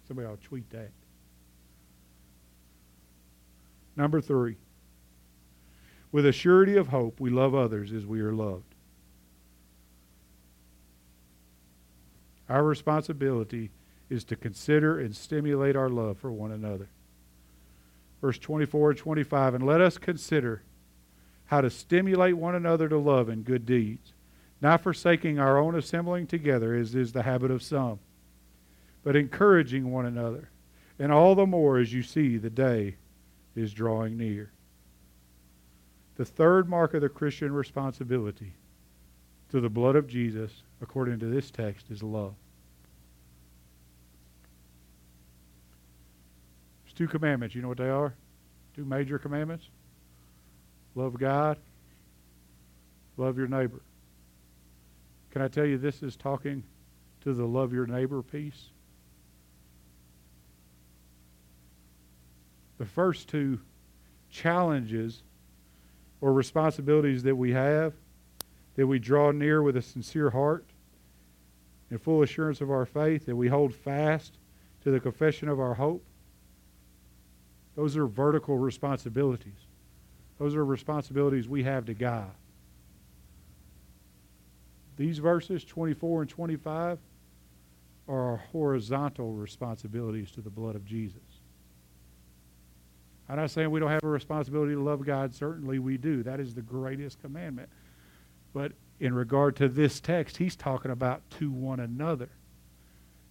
[0.08, 0.92] Somebody to tweet that.
[3.98, 4.56] Number three,
[6.14, 8.74] with a surety of hope, we love others as we are loved.
[12.48, 13.70] Our responsibility
[14.10, 16.90] is to consider and stimulate our love for one another.
[18.22, 20.64] Verse 24 and 25, and let us consider
[21.46, 24.14] how to stimulate one another to love and good deeds,
[24.62, 28.00] not forsaking our own assembling together, as is the habit of some,
[29.04, 30.50] but encouraging one another,
[31.00, 32.96] and all the more as you see the day
[33.56, 34.52] is drawing near.
[36.16, 38.54] The third mark of the Christian responsibility
[39.50, 42.34] to the blood of Jesus, according to this text, is love.
[46.98, 47.56] Two commandments.
[47.56, 48.14] You know what they are?
[48.76, 49.70] Two major commandments
[50.96, 51.58] love God,
[53.18, 53.82] love your neighbor.
[55.32, 56.64] Can I tell you this is talking
[57.22, 58.70] to the love your neighbor piece?
[62.80, 63.60] The first two
[64.32, 65.22] challenges
[66.20, 67.94] or responsibilities that we have,
[68.76, 70.66] that we draw near with a sincere heart
[71.92, 74.34] and full assurance of our faith, that we hold fast
[74.84, 76.04] to the confession of our hope.
[77.78, 79.68] Those are vertical responsibilities.
[80.40, 82.32] Those are responsibilities we have to God.
[84.98, 86.98] These verses, 24 and 25,
[88.08, 91.22] are our horizontal responsibilities to the blood of Jesus.
[93.30, 95.36] I'm not saying we don't have a responsibility to love God.
[95.36, 96.24] Certainly we do.
[96.24, 97.70] That is the greatest commandment.
[98.54, 102.30] But in regard to this text, he's talking about to one another.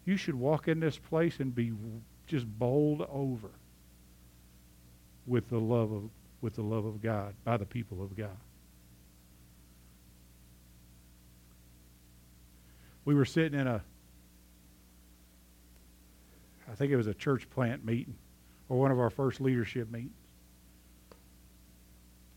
[0.04, 1.72] You should walk in this place and be
[2.28, 3.50] just bowled over
[5.26, 6.10] with the love of
[6.40, 8.36] with the love of God by the people of God.
[13.04, 13.82] We were sitting in a
[16.70, 18.14] I think it was a church plant meeting
[18.68, 20.12] or one of our first leadership meetings.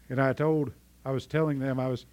[0.09, 0.71] And I told,
[1.05, 2.05] I was telling them, I was,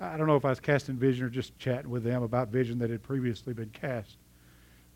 [0.00, 2.78] I don't know if I was casting vision or just chatting with them about vision
[2.78, 4.16] that had previously been cast.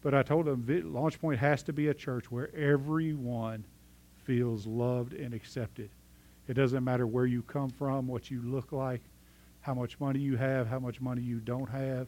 [0.03, 3.65] But I told them Launch Point has to be a church where everyone
[4.25, 5.91] feels loved and accepted.
[6.49, 9.01] It doesn't matter where you come from, what you look like,
[9.61, 12.07] how much money you have, how much money you don't have.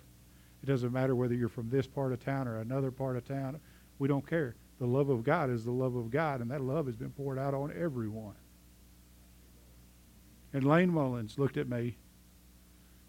[0.62, 3.58] It doesn't matter whether you're from this part of town or another part of town.
[3.98, 4.54] We don't care.
[4.78, 7.38] The love of God is the love of God, and that love has been poured
[7.38, 8.34] out on everyone.
[10.52, 11.96] And Lane Mullins looked at me.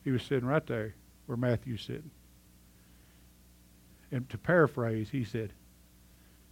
[0.03, 0.95] He was sitting right there
[1.25, 2.11] where Matthew's sitting.
[4.11, 5.51] And to paraphrase, he said,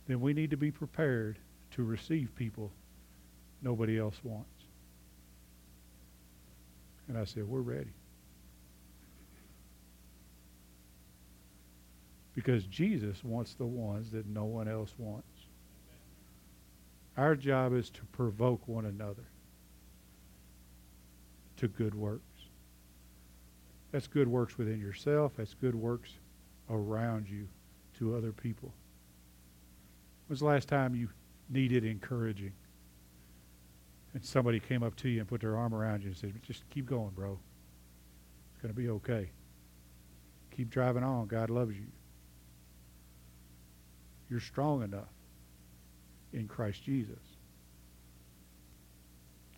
[0.07, 1.37] then we need to be prepared
[1.75, 2.71] to receive people
[3.61, 4.49] nobody else wants.
[7.07, 7.93] And I said, we're ready.
[12.33, 15.27] Because Jesus wants the ones that no one else wants.
[17.17, 19.23] Our job is to provoke one another
[21.57, 22.21] to good works.
[23.91, 25.33] That's good works within yourself.
[25.37, 26.11] That's good works
[26.69, 27.47] around you
[27.99, 28.73] to other people.
[30.27, 31.09] When was the last time you
[31.49, 32.53] needed encouraging?
[34.13, 36.69] And somebody came up to you and put their arm around you and said, just
[36.69, 37.37] keep going, bro.
[38.53, 39.29] It's going to be okay.
[40.55, 41.27] Keep driving on.
[41.27, 41.87] God loves you.
[44.29, 45.09] You're strong enough
[46.33, 47.19] in Christ Jesus.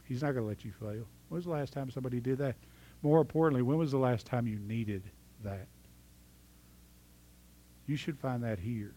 [0.05, 1.05] He's not going to let you fail.
[1.29, 2.55] When was the last time somebody did that?
[3.03, 5.03] More importantly, when was the last time you needed
[5.43, 5.67] that?
[7.85, 8.95] You should find that here.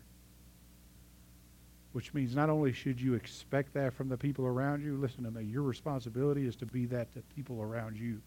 [1.93, 5.31] Which means not only should you expect that from the people around you, listen to
[5.31, 8.21] me, your responsibility is to be that to people around you.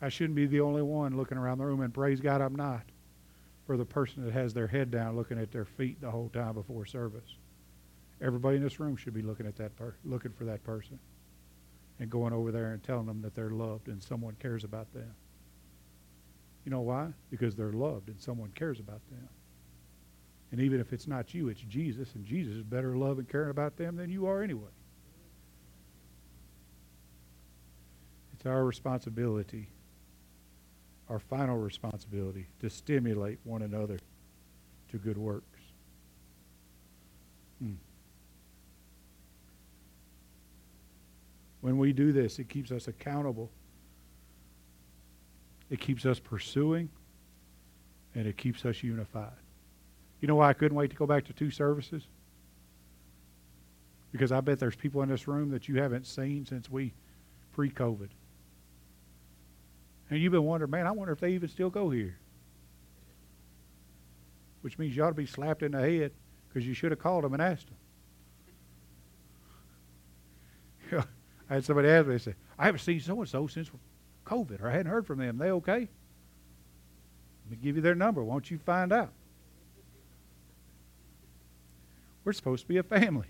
[0.00, 2.82] I shouldn't be the only one looking around the room, and praise God I'm not
[3.66, 6.54] for the person that has their head down looking at their feet the whole time
[6.54, 7.36] before service.
[8.20, 10.98] Everybody in this room should be looking at that per- looking for that person
[12.00, 15.12] and going over there and telling them that they're loved and someone cares about them.
[16.64, 17.08] You know why?
[17.30, 19.28] Because they're loved and someone cares about them.
[20.50, 23.50] And even if it's not you, it's Jesus, and Jesus is better loving and caring
[23.50, 24.70] about them than you are anyway.
[28.34, 29.68] It's our responsibility
[31.10, 33.98] our final responsibility to stimulate one another
[34.90, 35.60] to good works.
[37.60, 37.74] Hmm.
[41.60, 43.50] When we do this, it keeps us accountable.
[45.70, 46.88] It keeps us pursuing,
[48.14, 49.32] and it keeps us unified.
[50.20, 52.02] You know why I couldn't wait to go back to two services?
[54.10, 56.94] Because I bet there's people in this room that you haven't seen since we
[57.52, 58.08] pre COVID.
[60.10, 62.18] And you've been wondering, man, I wonder if they even still go here.
[64.62, 66.12] Which means you ought to be slapped in the head
[66.48, 67.68] because you should have called them and asked
[70.90, 71.04] them.
[71.50, 73.70] I had somebody ask me, they said, I haven't seen so and so since
[74.26, 75.38] COVID, or I hadn't heard from them.
[75.38, 75.88] They okay?
[77.44, 78.24] Let me give you their number.
[78.24, 79.12] Won't you find out?
[82.24, 83.28] We're supposed to be a family.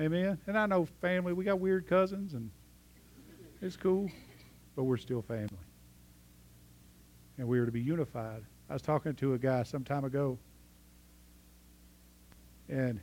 [0.00, 0.38] Amen.
[0.46, 2.50] And I know family, we got weird cousins and
[3.62, 4.10] it's cool,
[4.74, 5.48] but we're still family.
[7.38, 8.42] And we are to be unified.
[8.68, 10.38] I was talking to a guy some time ago,
[12.68, 13.00] and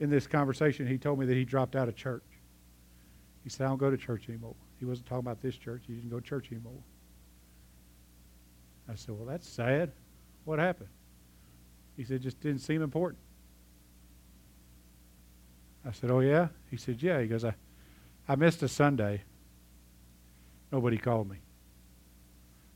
[0.00, 2.24] in this conversation, he told me that he dropped out of church.
[3.44, 4.54] He said, I don't go to church anymore.
[4.78, 5.84] He wasn't talking about this church.
[5.86, 6.82] He didn't go to church anymore.
[8.88, 9.92] I said, Well, that's sad.
[10.44, 10.88] What happened?
[11.96, 13.18] He said, just didn't seem important.
[15.86, 16.48] I said, Oh, yeah?
[16.70, 17.20] He said, Yeah.
[17.20, 17.54] He goes, I,
[18.28, 19.22] I missed a Sunday.
[20.72, 21.38] Nobody called me.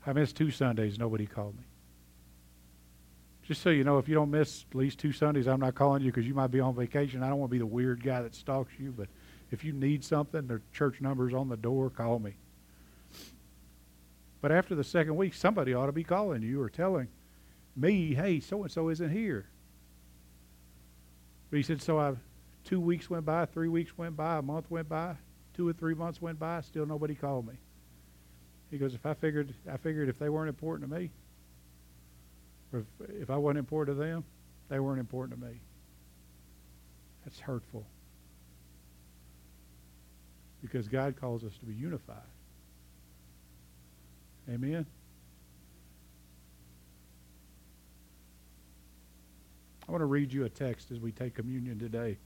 [0.05, 0.97] I missed two Sundays.
[0.97, 1.63] Nobody called me.
[3.43, 6.01] Just so you know, if you don't miss at least two Sundays, I'm not calling
[6.01, 7.21] you because you might be on vacation.
[7.21, 9.07] I don't want to be the weird guy that stalks you, but
[9.51, 12.35] if you need something, the church number's on the door, call me.
[14.41, 17.09] But after the second week, somebody ought to be calling you or telling
[17.75, 19.47] me, hey, so and so isn't here.
[21.49, 22.13] But he said, so I
[22.63, 25.15] two weeks went by, three weeks went by, a month went by,
[25.53, 27.55] two or three months went by, still nobody called me.
[28.69, 31.11] He goes, if I figured I figured if they weren't important to me,
[32.73, 32.85] if,
[33.21, 34.23] if I wasn't important to them,
[34.69, 35.59] they weren't important to me.
[37.25, 37.85] That's hurtful.
[40.61, 42.17] Because God calls us to be unified.
[44.49, 44.85] Amen.
[49.87, 52.17] I want to read you a text as we take communion today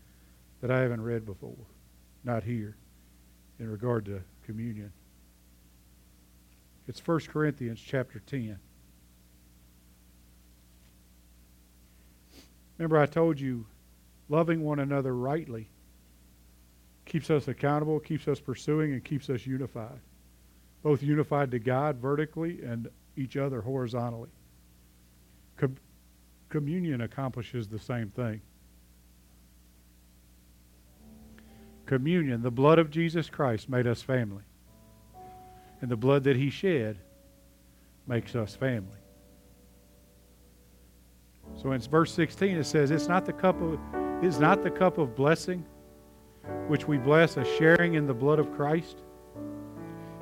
[0.61, 1.55] that I haven't read before,
[2.23, 2.75] not here,
[3.59, 4.91] in regard to communion.
[6.87, 8.57] It's 1 Corinthians chapter 10.
[12.77, 13.65] Remember, I told you
[14.29, 15.69] loving one another rightly
[17.05, 19.99] keeps us accountable, keeps us pursuing, and keeps us unified.
[20.83, 24.29] Both unified to God vertically and each other horizontally.
[25.57, 25.77] Com-
[26.49, 28.41] communion accomplishes the same thing.
[31.85, 34.43] Communion, the blood of Jesus Christ made us family.
[35.81, 36.97] And the blood that he shed
[38.07, 38.97] makes us family.
[41.61, 43.79] So in verse 16 it says, It's not the cup of
[44.23, 45.65] is not the cup of blessing
[46.67, 49.03] which we bless a sharing in the blood of Christ?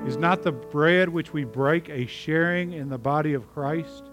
[0.06, 4.06] Is not the bread which we break a sharing in the body of Christ?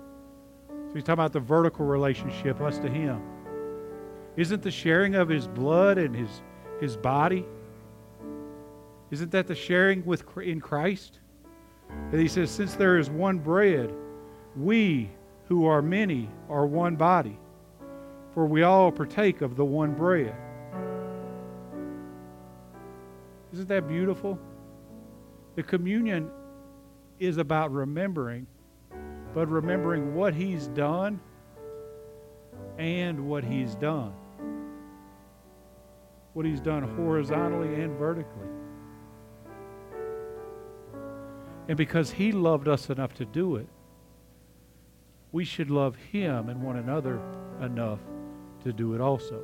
[0.68, 3.20] So he's talking about the vertical relationship, us to him.
[4.36, 6.42] Isn't the sharing of his blood and his
[6.80, 7.44] his body?
[9.10, 11.20] Isn't that the sharing with in Christ?
[12.12, 13.92] And he says, since there is one bread,
[14.56, 15.10] we
[15.46, 17.38] who are many are one body,
[18.34, 20.34] for we all partake of the one bread.
[23.52, 24.38] Isn't that beautiful?
[25.56, 26.30] The communion
[27.18, 28.46] is about remembering,
[29.34, 31.20] but remembering what he's done
[32.78, 34.14] and what he's done
[36.40, 38.48] what He's done horizontally and vertically.
[41.68, 43.68] And because He loved us enough to do it,
[45.32, 47.20] we should love Him and one another
[47.60, 47.98] enough
[48.64, 49.42] to do it also.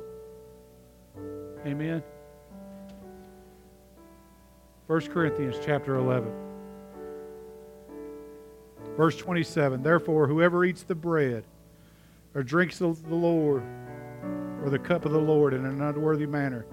[1.67, 2.01] Amen.
[4.87, 6.31] 1 Corinthians chapter 11.
[8.95, 11.43] Verse 27 Therefore, whoever eats the bread
[12.33, 13.61] or drinks the Lord
[14.63, 16.65] or the cup of the Lord in an unworthy manner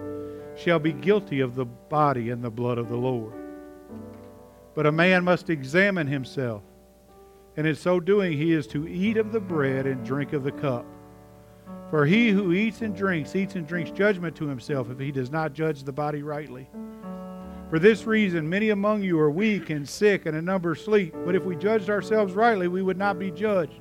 [0.56, 3.32] shall be guilty of the body and the blood of the Lord.
[4.74, 6.62] But a man must examine himself,
[7.56, 10.52] and in so doing he is to eat of the bread and drink of the
[10.52, 10.84] cup.
[11.90, 15.30] For he who eats and drinks, eats and drinks judgment to himself if he does
[15.30, 16.68] not judge the body rightly.
[17.70, 21.14] For this reason, many among you are weak and sick, and a number sleep.
[21.24, 23.80] But if we judged ourselves rightly, we would not be judged.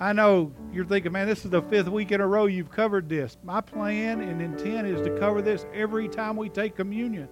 [0.00, 3.08] I know you're thinking, man, this is the fifth week in a row you've covered
[3.08, 3.36] this.
[3.42, 7.28] My plan and intent is to cover this every time we take communion.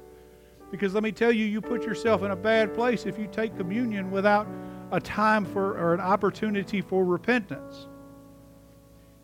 [0.73, 3.57] Because let me tell you, you put yourself in a bad place if you take
[3.57, 4.49] communion without
[4.91, 7.87] a time for or an opportunity for repentance.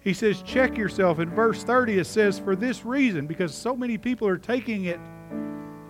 [0.00, 1.18] He says, check yourself.
[1.18, 5.00] In verse 30, it says, for this reason, because so many people are taking it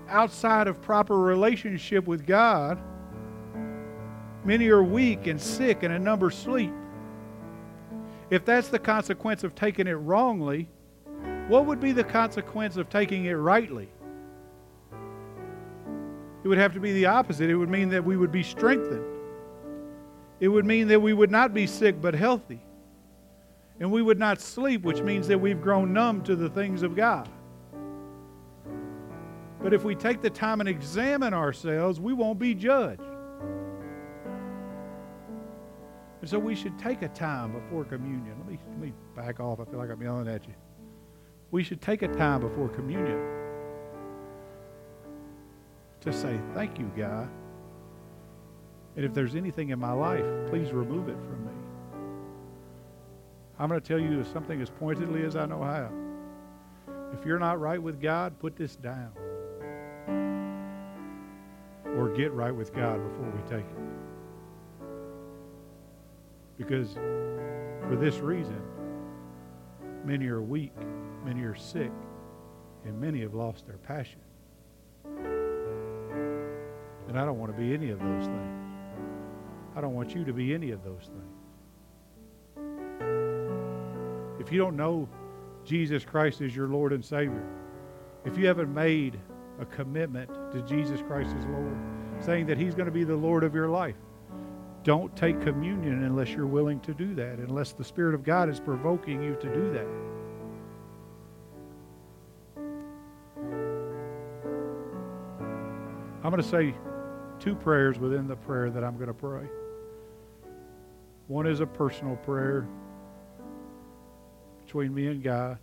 [0.09, 2.82] outside of proper relationship with God,
[4.44, 6.72] many are weak and sick, and a number sleep.
[8.33, 10.66] If that's the consequence of taking it wrongly,
[11.49, 13.91] what would be the consequence of taking it rightly?
[16.43, 17.51] It would have to be the opposite.
[17.51, 19.05] It would mean that we would be strengthened.
[20.41, 22.62] It would mean that we would not be sick but healthy.
[23.80, 26.97] And we would not sleep, which means that we've grown numb to the things of
[26.97, 27.28] God.
[29.61, 33.03] But if we take the time and examine ourselves, we won't be judged.
[36.33, 38.35] So we should take a time before communion.
[38.39, 39.61] Let me, let me back off.
[39.61, 40.55] I feel like I'm yelling at you.
[41.51, 43.20] We should take a time before communion
[46.01, 47.28] to say, Thank you, God.
[48.97, 51.53] And if there's anything in my life, please remove it from me.
[53.59, 55.91] I'm going to tell you something as pointedly as I know how.
[57.12, 59.12] If you're not right with God, put this down.
[61.95, 64.12] Or get right with God before we take it.
[66.57, 66.94] Because
[67.88, 68.61] for this reason,
[70.05, 70.72] many are weak,
[71.24, 71.90] many are sick,
[72.84, 74.20] and many have lost their passion.
[77.09, 78.62] And I don't want to be any of those things.
[79.74, 81.22] I don't want you to be any of those things.
[84.40, 85.09] If you don't know
[85.64, 87.46] Jesus Christ as your Lord and Savior,
[88.24, 89.18] if you haven't made
[89.61, 91.76] a commitment to Jesus Christ as Lord,
[92.20, 93.96] saying that He's going to be the Lord of your life,
[94.85, 98.59] don't take communion unless you're willing to do that, unless the Spirit of God is
[98.59, 99.87] provoking you to do that.
[106.24, 106.74] I'm going to say
[107.41, 109.49] two prayers within the prayer that I'm going to pray.
[111.26, 112.68] One is a personal prayer
[114.64, 115.59] between me and God,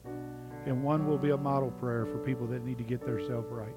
[0.65, 3.76] and one will be a model prayer for people that need to get themselves right.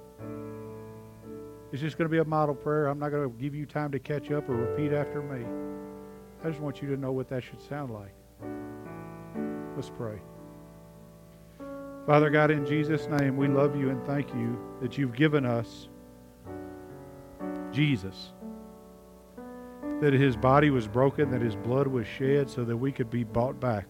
[1.72, 2.86] It's just going to be a model prayer.
[2.86, 5.46] I'm not going to give you time to catch up or repeat after me.
[6.44, 8.14] I just want you to know what that should sound like.
[9.74, 10.20] Let's pray.
[12.06, 15.88] Father God, in Jesus' name, we love you and thank you that you've given us
[17.72, 18.32] Jesus.
[20.00, 23.24] That his body was broken, that his blood was shed so that we could be
[23.24, 23.86] bought back,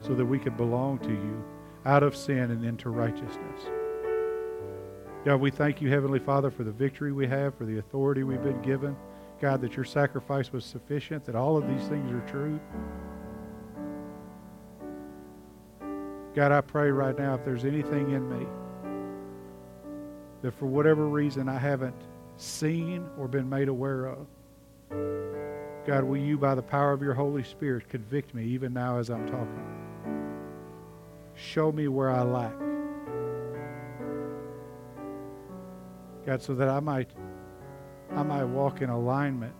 [0.00, 1.44] so that we could belong to you
[1.84, 3.62] out of sin and into righteousness.
[5.24, 8.42] God, we thank you, Heavenly Father, for the victory we have, for the authority we've
[8.42, 8.94] been given.
[9.40, 12.60] God, that your sacrifice was sufficient, that all of these things are true.
[16.34, 18.46] God, I pray right now if there's anything in me
[20.42, 21.96] that for whatever reason I haven't
[22.36, 24.26] seen or been made aware of,
[25.86, 29.08] God, will you, by the power of your Holy Spirit, convict me even now as
[29.08, 29.64] I'm talking?
[31.34, 32.63] Show me where I lack.
[36.26, 37.10] God, so that I might,
[38.12, 39.54] I might walk in alignment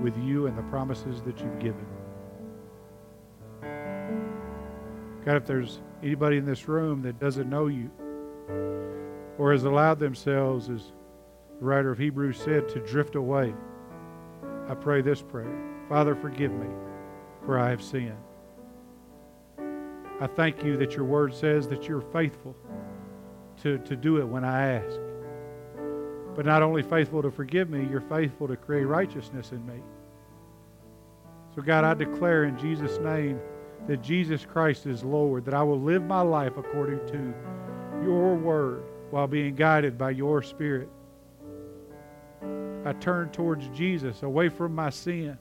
[0.00, 1.86] with you and the promises that you've given.
[5.24, 7.90] God, if there's anybody in this room that doesn't know you
[9.38, 10.92] or has allowed themselves, as
[11.58, 13.54] the writer of Hebrews said, to drift away,
[14.68, 16.68] I pray this prayer Father, forgive me,
[17.44, 18.16] for I have sinned.
[20.20, 22.56] I thank you that your word says that you're faithful
[23.62, 24.98] to, to do it when I ask.
[26.34, 29.82] But not only faithful to forgive me, you're faithful to create righteousness in me.
[31.54, 33.38] So, God, I declare in Jesus' name
[33.86, 37.34] that Jesus Christ is Lord, that I will live my life according to
[38.02, 40.88] your word while being guided by your Spirit.
[42.84, 45.36] I turn towards Jesus, away from my sin.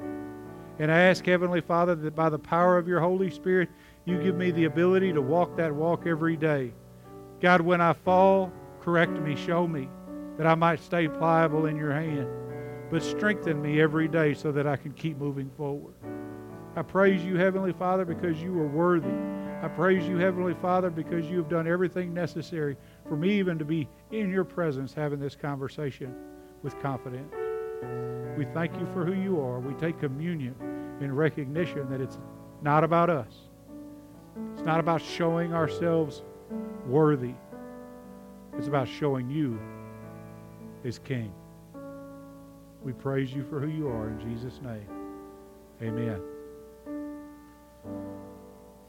[0.80, 3.70] And I ask, Heavenly Father, that by the power of your Holy Spirit,
[4.06, 6.74] you give me the ability to walk that walk every day.
[7.40, 9.88] God, when I fall, correct me, show me
[10.42, 12.28] that I might stay pliable in your hand.
[12.90, 15.94] But strengthen me every day so that I can keep moving forward.
[16.76, 19.14] I praise you, Heavenly Father, because you are worthy.
[19.62, 22.76] I praise you, Heavenly Father, because you have done everything necessary
[23.08, 26.12] for me even to be in your presence having this conversation
[26.64, 27.32] with confidence.
[28.36, 29.60] We thank you for who you are.
[29.60, 30.56] We take communion
[31.02, 32.18] in recognition that it's
[32.64, 33.32] not about us.
[34.54, 36.24] It's not about showing ourselves
[36.88, 37.36] worthy.
[38.58, 39.60] It's about showing you
[40.86, 41.32] as King.
[42.84, 44.88] We praise you for who you are in Jesus' name.
[45.82, 46.22] Amen.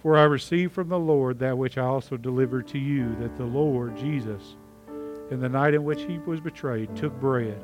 [0.00, 3.44] For I received from the Lord that which I also delivered to you, that the
[3.44, 4.56] Lord Jesus,
[5.30, 7.62] in the night in which he was betrayed, took bread.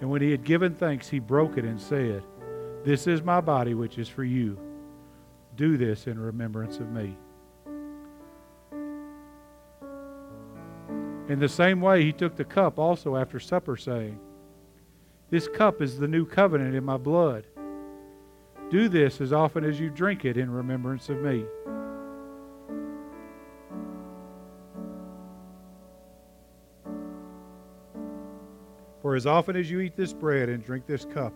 [0.00, 2.22] And when he had given thanks, he broke it and said,
[2.84, 4.58] This is my body, which is for you.
[5.56, 7.16] Do this in remembrance of me.
[11.28, 14.18] In the same way, he took the cup also after supper, saying,
[15.30, 17.46] This cup is the new covenant in my blood.
[18.70, 21.44] Do this as often as you drink it in remembrance of me.
[29.00, 31.34] For as often as you eat this bread and drink this cup,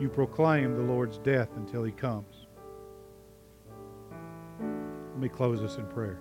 [0.00, 2.46] you proclaim the Lord's death until he comes.
[4.58, 6.18] Let me close this in prayer.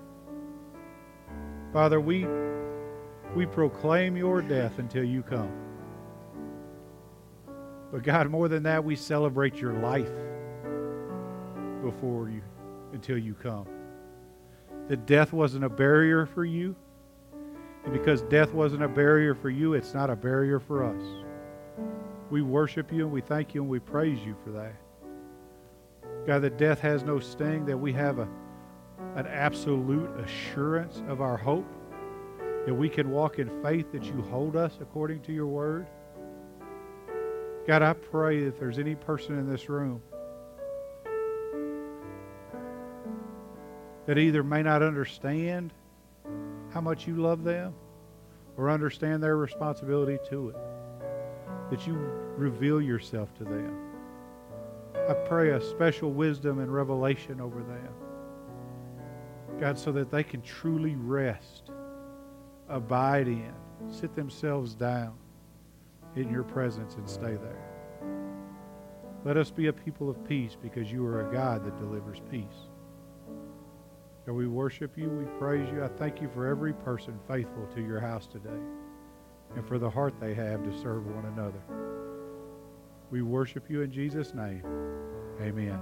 [1.74, 2.28] Father, we,
[3.36, 5.52] we proclaim your death until you come.
[7.92, 10.12] But God, more than that, we celebrate your life
[11.84, 12.42] before you
[12.94, 13.68] until you come.
[14.88, 16.76] That death wasn't a barrier for you.
[17.84, 21.04] And because death wasn't a barrier for you, it's not a barrier for us.
[22.30, 24.76] We worship you and we thank you and we praise you for that.
[26.26, 28.28] God, that death has no sting, that we have a,
[29.16, 31.66] an absolute assurance of our hope,
[32.66, 35.88] that we can walk in faith that you hold us according to your word.
[37.68, 40.02] God, I pray if there's any person in this room
[44.06, 45.74] that either may not understand
[46.74, 47.74] how much you love them
[48.58, 50.56] or understand their responsibility to it,
[51.70, 51.94] that you
[52.36, 53.78] reveal yourself to them.
[55.10, 57.94] I pray a special wisdom and revelation over them.
[59.60, 61.72] God, so that they can truly rest,
[62.72, 63.54] abide in,
[63.90, 65.14] sit themselves down
[66.16, 67.72] in your presence and stay there.
[69.24, 72.70] Let us be a people of peace because you are a God that delivers peace.
[74.26, 75.10] God, we worship you.
[75.10, 75.84] We praise you.
[75.84, 78.50] I thank you for every person faithful to your house today
[79.56, 81.62] and for the heart they have to serve one another.
[83.12, 84.64] We worship you in Jesus' name.
[85.42, 85.80] Amen.